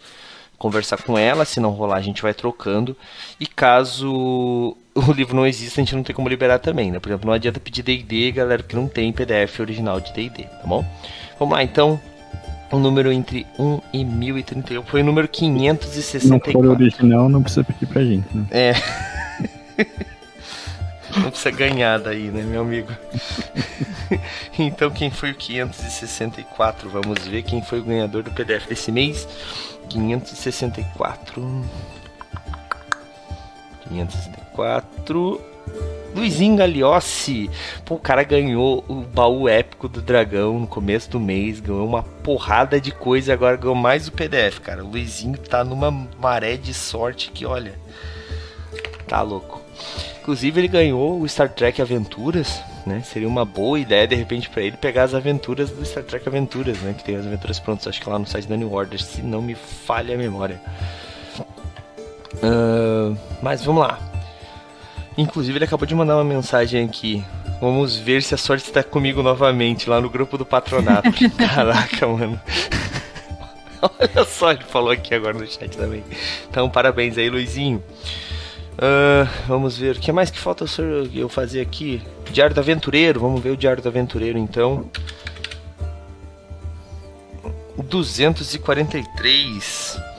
[0.62, 2.96] conversar com ela, se não rolar a gente vai trocando.
[3.40, 7.00] E caso o livro não exista, a gente não tem como liberar também, né?
[7.00, 10.68] Por exemplo, não adianta pedir D&D, galera, que não tem PDF original de D&D, tá
[10.68, 10.86] bom?
[11.40, 12.00] Vamos lá, então.
[12.72, 16.72] Um número entre 1 e 1031 foi o número Se não for 564.
[16.72, 18.46] original, não precisa pedir pra gente, né?
[18.50, 18.74] É.
[21.18, 22.88] Não precisa ganhar daí, né, meu amigo?
[24.58, 26.90] então, quem foi o 564?
[26.90, 29.28] Vamos ver quem foi o ganhador do PDF desse mês.
[29.92, 31.66] 564.
[33.90, 35.42] 564.
[36.16, 37.50] Luizinho Galiossi.
[37.86, 42.04] Pô, o cara ganhou o baú épico do dragão no começo do mês, ganhou uma
[42.04, 44.84] porrada de coisa e agora ganhou mais o PDF, cara.
[44.84, 47.74] O Luizinho tá numa maré de sorte que, olha,
[49.08, 49.62] tá louco.
[50.22, 53.02] Inclusive ele ganhou o Star Trek Aventuras, né?
[53.04, 56.80] Seria uma boa ideia de repente para ele pegar as aventuras do Star Trek Aventuras,
[56.82, 56.94] né?
[56.98, 59.42] Que tem as aventuras prontas, acho que lá no site da New Order, se não
[59.42, 60.62] me falha a memória.
[62.36, 64.00] Uh, mas vamos lá.
[65.18, 67.24] Inclusive ele acabou de mandar uma mensagem aqui.
[67.60, 71.12] Vamos ver se a sorte está comigo novamente lá no grupo do patronato.
[71.38, 72.40] Caraca, mano.
[73.82, 76.04] Olha só, ele falou aqui agora no chat também.
[76.50, 77.84] Então, parabéns aí, Luizinho.
[78.74, 80.66] Uh, vamos ver, o que mais que falta
[81.14, 82.02] eu fazer aqui?
[82.32, 84.90] Diário do Aventureiro, vamos ver o Diário do Aventureiro então.
[87.78, 90.11] 243.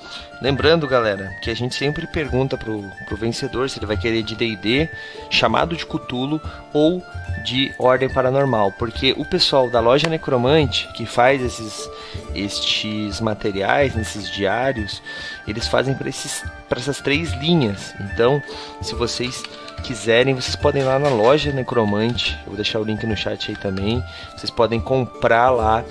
[0.43, 4.35] Lembrando, galera, que a gente sempre pergunta pro, pro vencedor se ele vai querer de
[4.35, 4.89] D&D,
[5.31, 6.41] chamado de Cutulo
[6.73, 7.01] ou
[7.45, 11.89] de Ordem Paranormal, porque o pessoal da loja Necromante que faz esses
[12.35, 15.01] estes materiais, nesses diários,
[15.47, 17.95] eles fazem para esses para essas três linhas.
[18.01, 18.43] Então,
[18.81, 19.45] se vocês
[19.85, 23.49] quiserem, vocês podem ir lá na loja Necromante, eu vou deixar o link no chat
[23.49, 24.03] aí também.
[24.37, 25.85] Vocês podem comprar lá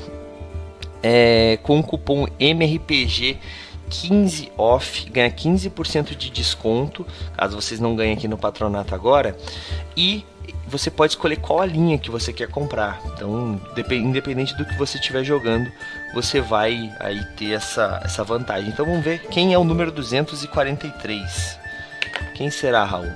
[1.01, 3.39] é, com o cupom MRPG
[3.91, 7.05] 15 off, ganha 15% de desconto,
[7.35, 9.37] caso vocês não ganhem aqui no patronato agora.
[9.95, 10.25] E
[10.65, 13.01] você pode escolher qual a linha que você quer comprar.
[13.13, 13.59] Então,
[13.91, 15.69] independente do que você estiver jogando,
[16.13, 18.69] você vai aí ter essa, essa vantagem.
[18.69, 21.59] Então vamos ver quem é o número 243.
[22.33, 23.11] Quem será, Raul?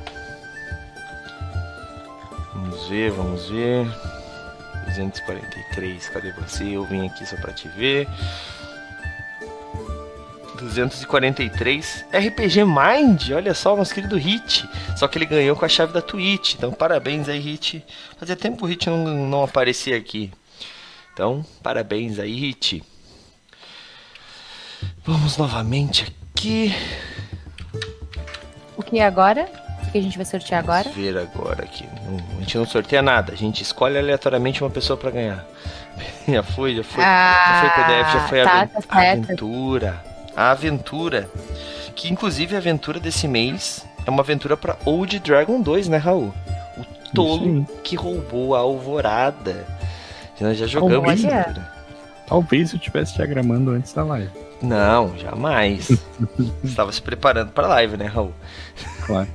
[2.53, 3.87] Vamos ver, vamos ver.
[4.87, 6.63] 243, cadê você?
[6.63, 8.07] Eu vim aqui só para te ver.
[10.55, 14.67] 243 RPG Mind, olha só, nosso querido Hit.
[14.95, 16.55] Só que ele ganhou com a chave da Twitch.
[16.55, 17.85] Então, parabéns aí, Hit.
[18.17, 20.31] Fazia tempo que o Hit não, não aparecia aqui.
[21.13, 22.83] Então, parabéns aí, Hit.
[25.03, 26.73] Vamos novamente aqui.
[28.77, 29.49] O que agora?
[29.87, 30.89] O que a gente vai sortear agora?
[30.89, 31.85] Vamos ver agora aqui.
[32.37, 33.33] a gente não sorteia nada.
[33.33, 35.45] A gente escolhe aleatoriamente uma pessoa para ganhar.
[36.27, 37.03] já foi, já foi.
[37.03, 41.29] Ah, já foi PDF, já foi tá, a tá aventura a aventura,
[41.95, 46.33] que inclusive a aventura desse mês é uma aventura para Old Dragon 2, né, Raul?
[46.77, 49.65] O tolo que roubou a alvorada.
[50.39, 51.75] Nós já jogamos essa aventura.
[52.27, 54.31] Talvez eu estivesse diagramando antes da live.
[54.61, 55.89] Não, jamais.
[56.63, 58.33] Estava se preparando para a live, né, Raul?
[59.05, 59.27] Claro.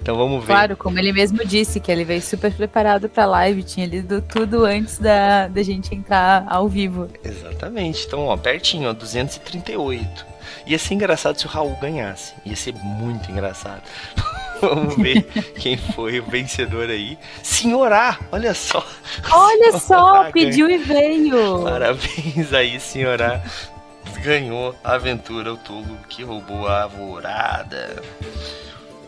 [0.00, 0.52] Então vamos ver.
[0.52, 4.22] Claro, como ele mesmo disse, que ele veio super preparado para a live, tinha lido
[4.22, 7.08] tudo antes da, da gente entrar ao vivo.
[7.22, 8.04] Exatamente.
[8.06, 10.34] Então, ó, pertinho, ó, 238.
[10.66, 12.34] Ia ser engraçado se o Raul ganhasse.
[12.44, 13.82] Ia ser muito engraçado.
[14.60, 15.22] Vamos ver
[15.58, 17.18] quem foi o vencedor aí.
[17.42, 18.84] Senhorá, olha só.
[19.30, 21.62] Olha só, pediu e veio.
[21.62, 23.42] Parabéns aí, senhorá.
[24.22, 28.02] Ganhou a aventura, o tolo que roubou a alvorada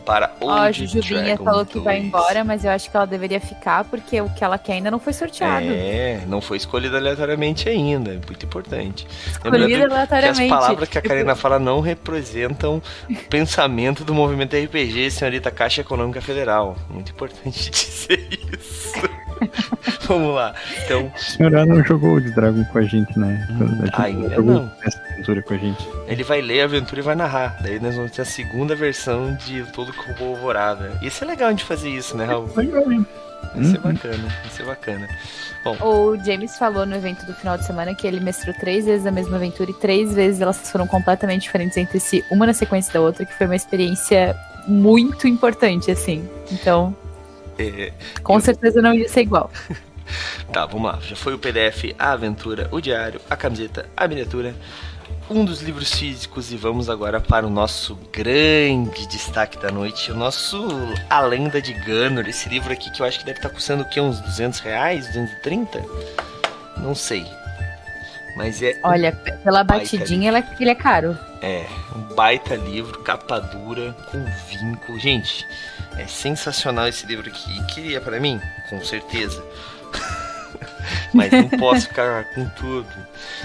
[0.07, 3.41] para Old Ó, a Jujubinha falou que vai embora, mas eu acho que ela deveria
[3.41, 5.67] ficar porque o que ela quer ainda não foi sorteado.
[5.69, 9.07] É, não foi escolhida aleatoriamente ainda, é muito importante.
[9.27, 10.37] Escolhida aleatoriamente.
[10.39, 12.81] Que as palavras que a Karina fala não representam
[13.11, 16.77] o pensamento do movimento RPG, senhorita Caixa Econômica Federal.
[16.89, 19.27] Muito importante dizer isso.
[20.07, 20.55] Vamos lá.
[20.85, 21.11] Então.
[21.15, 23.47] A senhora não jogou de Dragon com a gente, né?
[23.51, 24.71] Hum, gente ainda não.
[24.85, 25.89] Essa aventura com a gente.
[26.07, 27.59] Ele vai ler a aventura e vai narrar.
[27.63, 30.99] Daí nós vamos ter a segunda versão de Todo Como Alvorada.
[31.03, 32.51] Ia ser legal a gente fazer isso, né, Raul?
[32.57, 33.07] Legal, hein?
[33.55, 35.09] Ia ser bacana, ia ser bacana.
[35.65, 35.77] Bom.
[35.81, 39.11] O James falou no evento do final de semana que ele mestrou três vezes a
[39.11, 43.01] mesma aventura e três vezes elas foram completamente diferentes entre si, uma na sequência da
[43.01, 46.29] outra, que foi uma experiência muito importante, assim.
[46.51, 46.95] Então,
[47.59, 47.93] é,
[48.23, 48.41] Com eu...
[48.41, 49.51] certeza não ia ser igual.
[50.53, 50.99] tá, vamos lá.
[51.01, 54.55] Já foi o PDF, a aventura, o diário, a camiseta, a miniatura,
[55.29, 60.15] um dos livros físicos e vamos agora para o nosso grande destaque da noite, o
[60.15, 60.69] nosso
[61.11, 63.89] A Lenda de Gunner, esse livro aqui que eu acho que deve estar custando o
[63.89, 64.01] quê?
[64.01, 65.07] Uns 200 reais?
[65.07, 65.85] 230?
[66.79, 67.27] Não sei.
[68.37, 68.79] Mas é.
[68.83, 71.19] Olha, pela batidinha é, ele é caro.
[71.41, 74.99] É, um baita livro, capa dura, com vinco.
[74.99, 75.47] Gente,
[75.97, 77.59] é sensacional esse livro aqui.
[77.59, 78.41] E queria para mim?
[78.69, 79.43] Com certeza.
[81.13, 82.89] Mas não posso ficar com tudo.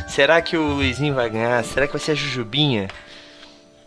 [0.07, 1.63] Será que o Luizinho vai ganhar?
[1.63, 2.88] Será que vai ser a Jujubinha?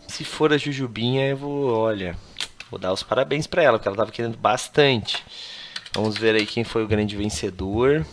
[0.07, 2.15] Se for a Jujubinha, eu vou, olha,
[2.69, 5.23] vou dar os parabéns para ela, porque ela tava querendo bastante.
[5.93, 8.05] Vamos ver aí quem foi o grande vencedor.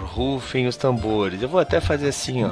[0.00, 1.40] Rufem os tambores.
[1.42, 2.50] Eu vou até fazer assim, ó.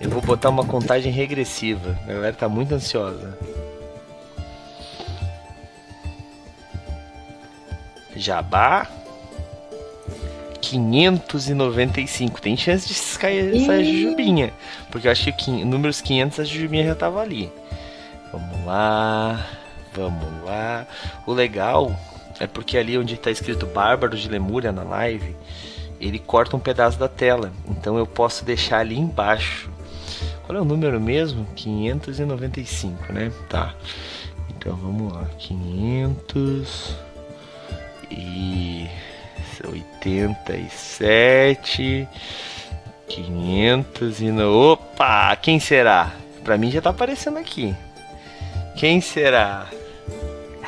[0.00, 1.98] Eu vou botar uma contagem regressiva.
[2.04, 3.38] A galera tá muito ansiosa.
[8.16, 8.86] Jabá.
[10.70, 12.40] 595.
[12.40, 14.52] Tem chance de cair essa jujubinha.
[14.90, 17.50] Porque eu acho que números 500 a jujubinha já tava ali.
[18.32, 19.46] Vamos lá.
[19.92, 20.86] Vamos lá.
[21.26, 21.98] O legal
[22.38, 25.34] é porque ali onde está escrito Bárbaro de Lemúria na live,
[26.00, 27.52] ele corta um pedaço da tela.
[27.68, 29.68] Então eu posso deixar ali embaixo.
[30.46, 31.46] Qual é o número mesmo?
[31.56, 33.32] 595, né?
[33.48, 33.74] Tá.
[34.48, 35.24] Então vamos lá.
[35.38, 36.96] 500
[38.10, 38.88] e
[39.66, 42.08] 87
[43.10, 44.72] 500 e no...
[44.72, 46.12] Opa, quem será?
[46.44, 47.74] Pra mim já tá aparecendo aqui.
[48.76, 49.66] Quem será?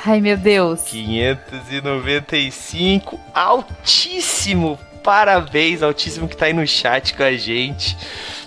[0.05, 0.81] Ai, meu Deus.
[0.83, 3.21] 595.
[3.33, 4.77] Altíssimo.
[5.05, 7.97] Parabéns, altíssimo que tá aí no chat com a gente.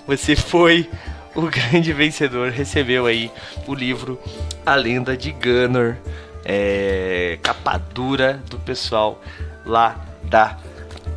[0.05, 0.89] Você foi
[1.33, 2.51] o grande vencedor.
[2.51, 3.31] Recebeu aí
[3.65, 4.19] o livro
[4.65, 5.97] A Lenda de Gunnar.
[6.43, 9.21] É, capa dura do pessoal
[9.65, 10.57] lá da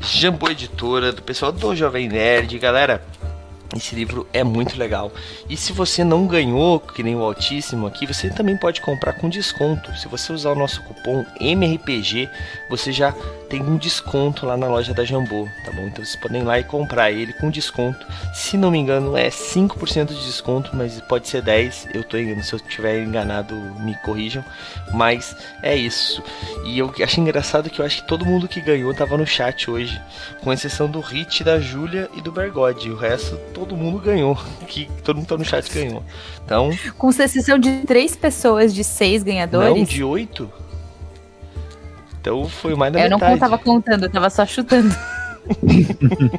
[0.00, 2.58] Jambô Editora, do pessoal do Jovem Nerd.
[2.58, 3.02] Galera,
[3.76, 5.12] esse livro é muito legal.
[5.48, 9.28] E se você não ganhou, que nem o Altíssimo aqui, você também pode comprar com
[9.28, 9.94] desconto.
[9.96, 12.28] Se você usar o nosso cupom MRPG,
[12.70, 13.14] você já
[13.48, 15.86] tem um desconto lá na loja da Jambô, tá bom?
[15.86, 18.06] Então vocês podem ir lá e comprar ele com desconto.
[18.34, 21.88] Se não me engano, é 5% de desconto, mas pode ser 10.
[21.94, 24.44] Eu tô enganado, se eu estiver enganado, me corrijam.
[24.92, 26.22] Mas é isso.
[26.64, 29.70] E eu achei engraçado que eu acho que todo mundo que ganhou tava no chat
[29.70, 30.00] hoje,
[30.42, 32.90] com exceção do Hit, da Júlia e do Bergode.
[32.90, 34.38] O resto todo mundo ganhou,
[34.68, 36.02] que todo mundo tá no chat ganhou.
[36.44, 39.76] Então, com exceção de três pessoas de seis ganhadores.
[39.76, 40.50] Não, de oito.
[42.28, 43.24] Então foi mais da eu metade.
[43.24, 44.94] Eu não tava contando, eu tava só chutando.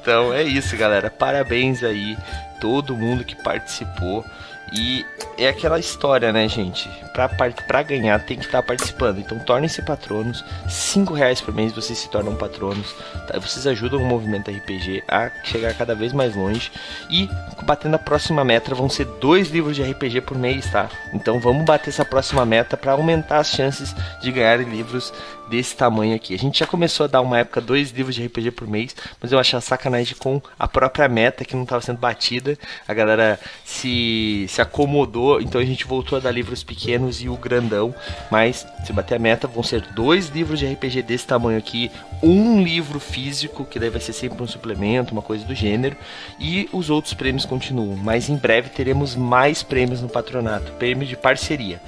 [0.00, 1.10] então é isso, galera.
[1.10, 2.16] Parabéns aí
[2.60, 4.24] todo mundo que participou.
[4.72, 5.04] E
[5.36, 6.88] é aquela história, né, gente?
[7.12, 9.18] Pra, pra ganhar tem que estar tá participando.
[9.18, 10.44] Então tornem-se patronos.
[10.68, 12.94] cinco reais por mês vocês se tornam patronos.
[13.26, 13.38] Tá?
[13.38, 16.70] Vocês ajudam o movimento RPG a chegar cada vez mais longe.
[17.08, 17.28] E
[17.62, 20.88] batendo a próxima meta vão ser dois livros de RPG por mês, tá?
[21.12, 25.12] Então vamos bater essa próxima meta para aumentar as chances de ganhar livros
[25.50, 26.34] desse tamanho aqui.
[26.34, 29.32] A gente já começou a dar uma época dois livros de RPG por mês, mas
[29.32, 32.56] eu achei sacanagem com a própria meta que não estava sendo batida.
[32.86, 37.36] A galera se, se acomodou, então a gente voltou a dar livros pequenos e o
[37.36, 37.94] grandão.
[38.30, 41.90] Mas se bater a meta, vão ser dois livros de RPG desse tamanho aqui,
[42.22, 45.96] um livro físico, que daí vai ser sempre um suplemento, uma coisa do gênero,
[46.38, 47.96] e os outros prêmios continuam.
[47.96, 51.80] Mas em breve teremos mais prêmios no patronato, prêmio de parceria.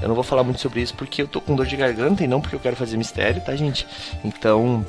[0.00, 2.26] Eu não vou falar muito sobre isso porque eu tô com dor de garganta e
[2.26, 3.86] não porque eu quero fazer mistério, tá, gente?
[4.24, 4.84] Então,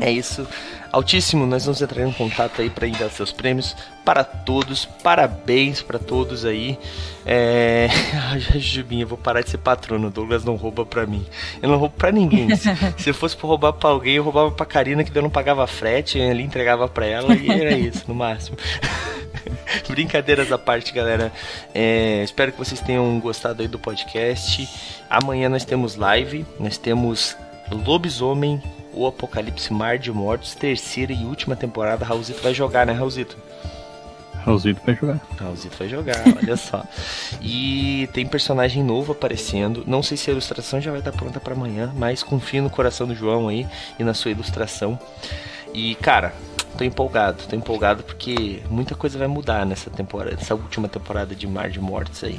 [0.00, 0.46] é isso.
[0.90, 4.84] Altíssimo, nós vamos entrar em contato aí para enviar seus prêmios para todos.
[4.84, 6.78] Parabéns para todos aí.
[7.26, 7.88] É...
[8.56, 10.08] Jubinha, eu vou parar de ser patrono.
[10.08, 11.24] O Douglas não rouba para mim.
[11.62, 12.48] Eu não roubo para ninguém.
[12.96, 15.66] Se eu fosse pra roubar pra alguém, eu roubava pra Karina, que eu não pagava
[15.66, 18.56] frete, ali entregava para ela e era isso, no máximo.
[19.88, 21.32] Brincadeiras à parte, galera.
[21.74, 24.68] É, espero que vocês tenham gostado aí do podcast.
[25.08, 27.36] Amanhã nós temos live, nós temos
[27.70, 28.62] Lobisomem,
[28.92, 32.04] o Apocalipse Mar de Mortos, terceira e última temporada.
[32.04, 33.36] Raulzito vai jogar, né, Raulzito?
[34.44, 35.20] Raulzito vai jogar.
[35.38, 36.84] Raulzito vai jogar, olha só.
[37.40, 39.84] E tem personagem novo aparecendo.
[39.86, 43.06] Não sei se a ilustração já vai estar pronta para amanhã, mas confio no coração
[43.06, 43.66] do João aí
[43.98, 44.98] e na sua ilustração.
[45.74, 46.32] E, cara,
[46.76, 51.46] tô empolgado, tô empolgado porque muita coisa vai mudar nessa temporada, nessa última temporada de
[51.46, 52.38] Mar de Mortos aí.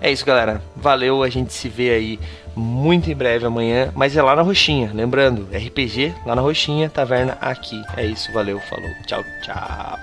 [0.00, 0.62] É isso, galera.
[0.76, 2.18] Valeu, a gente se vê aí
[2.56, 4.90] muito em breve amanhã, mas é lá na Roxinha.
[4.92, 7.80] Lembrando, RPG lá na Roxinha, taverna aqui.
[7.96, 8.90] É isso, valeu, falou.
[9.06, 9.98] Tchau, tchau.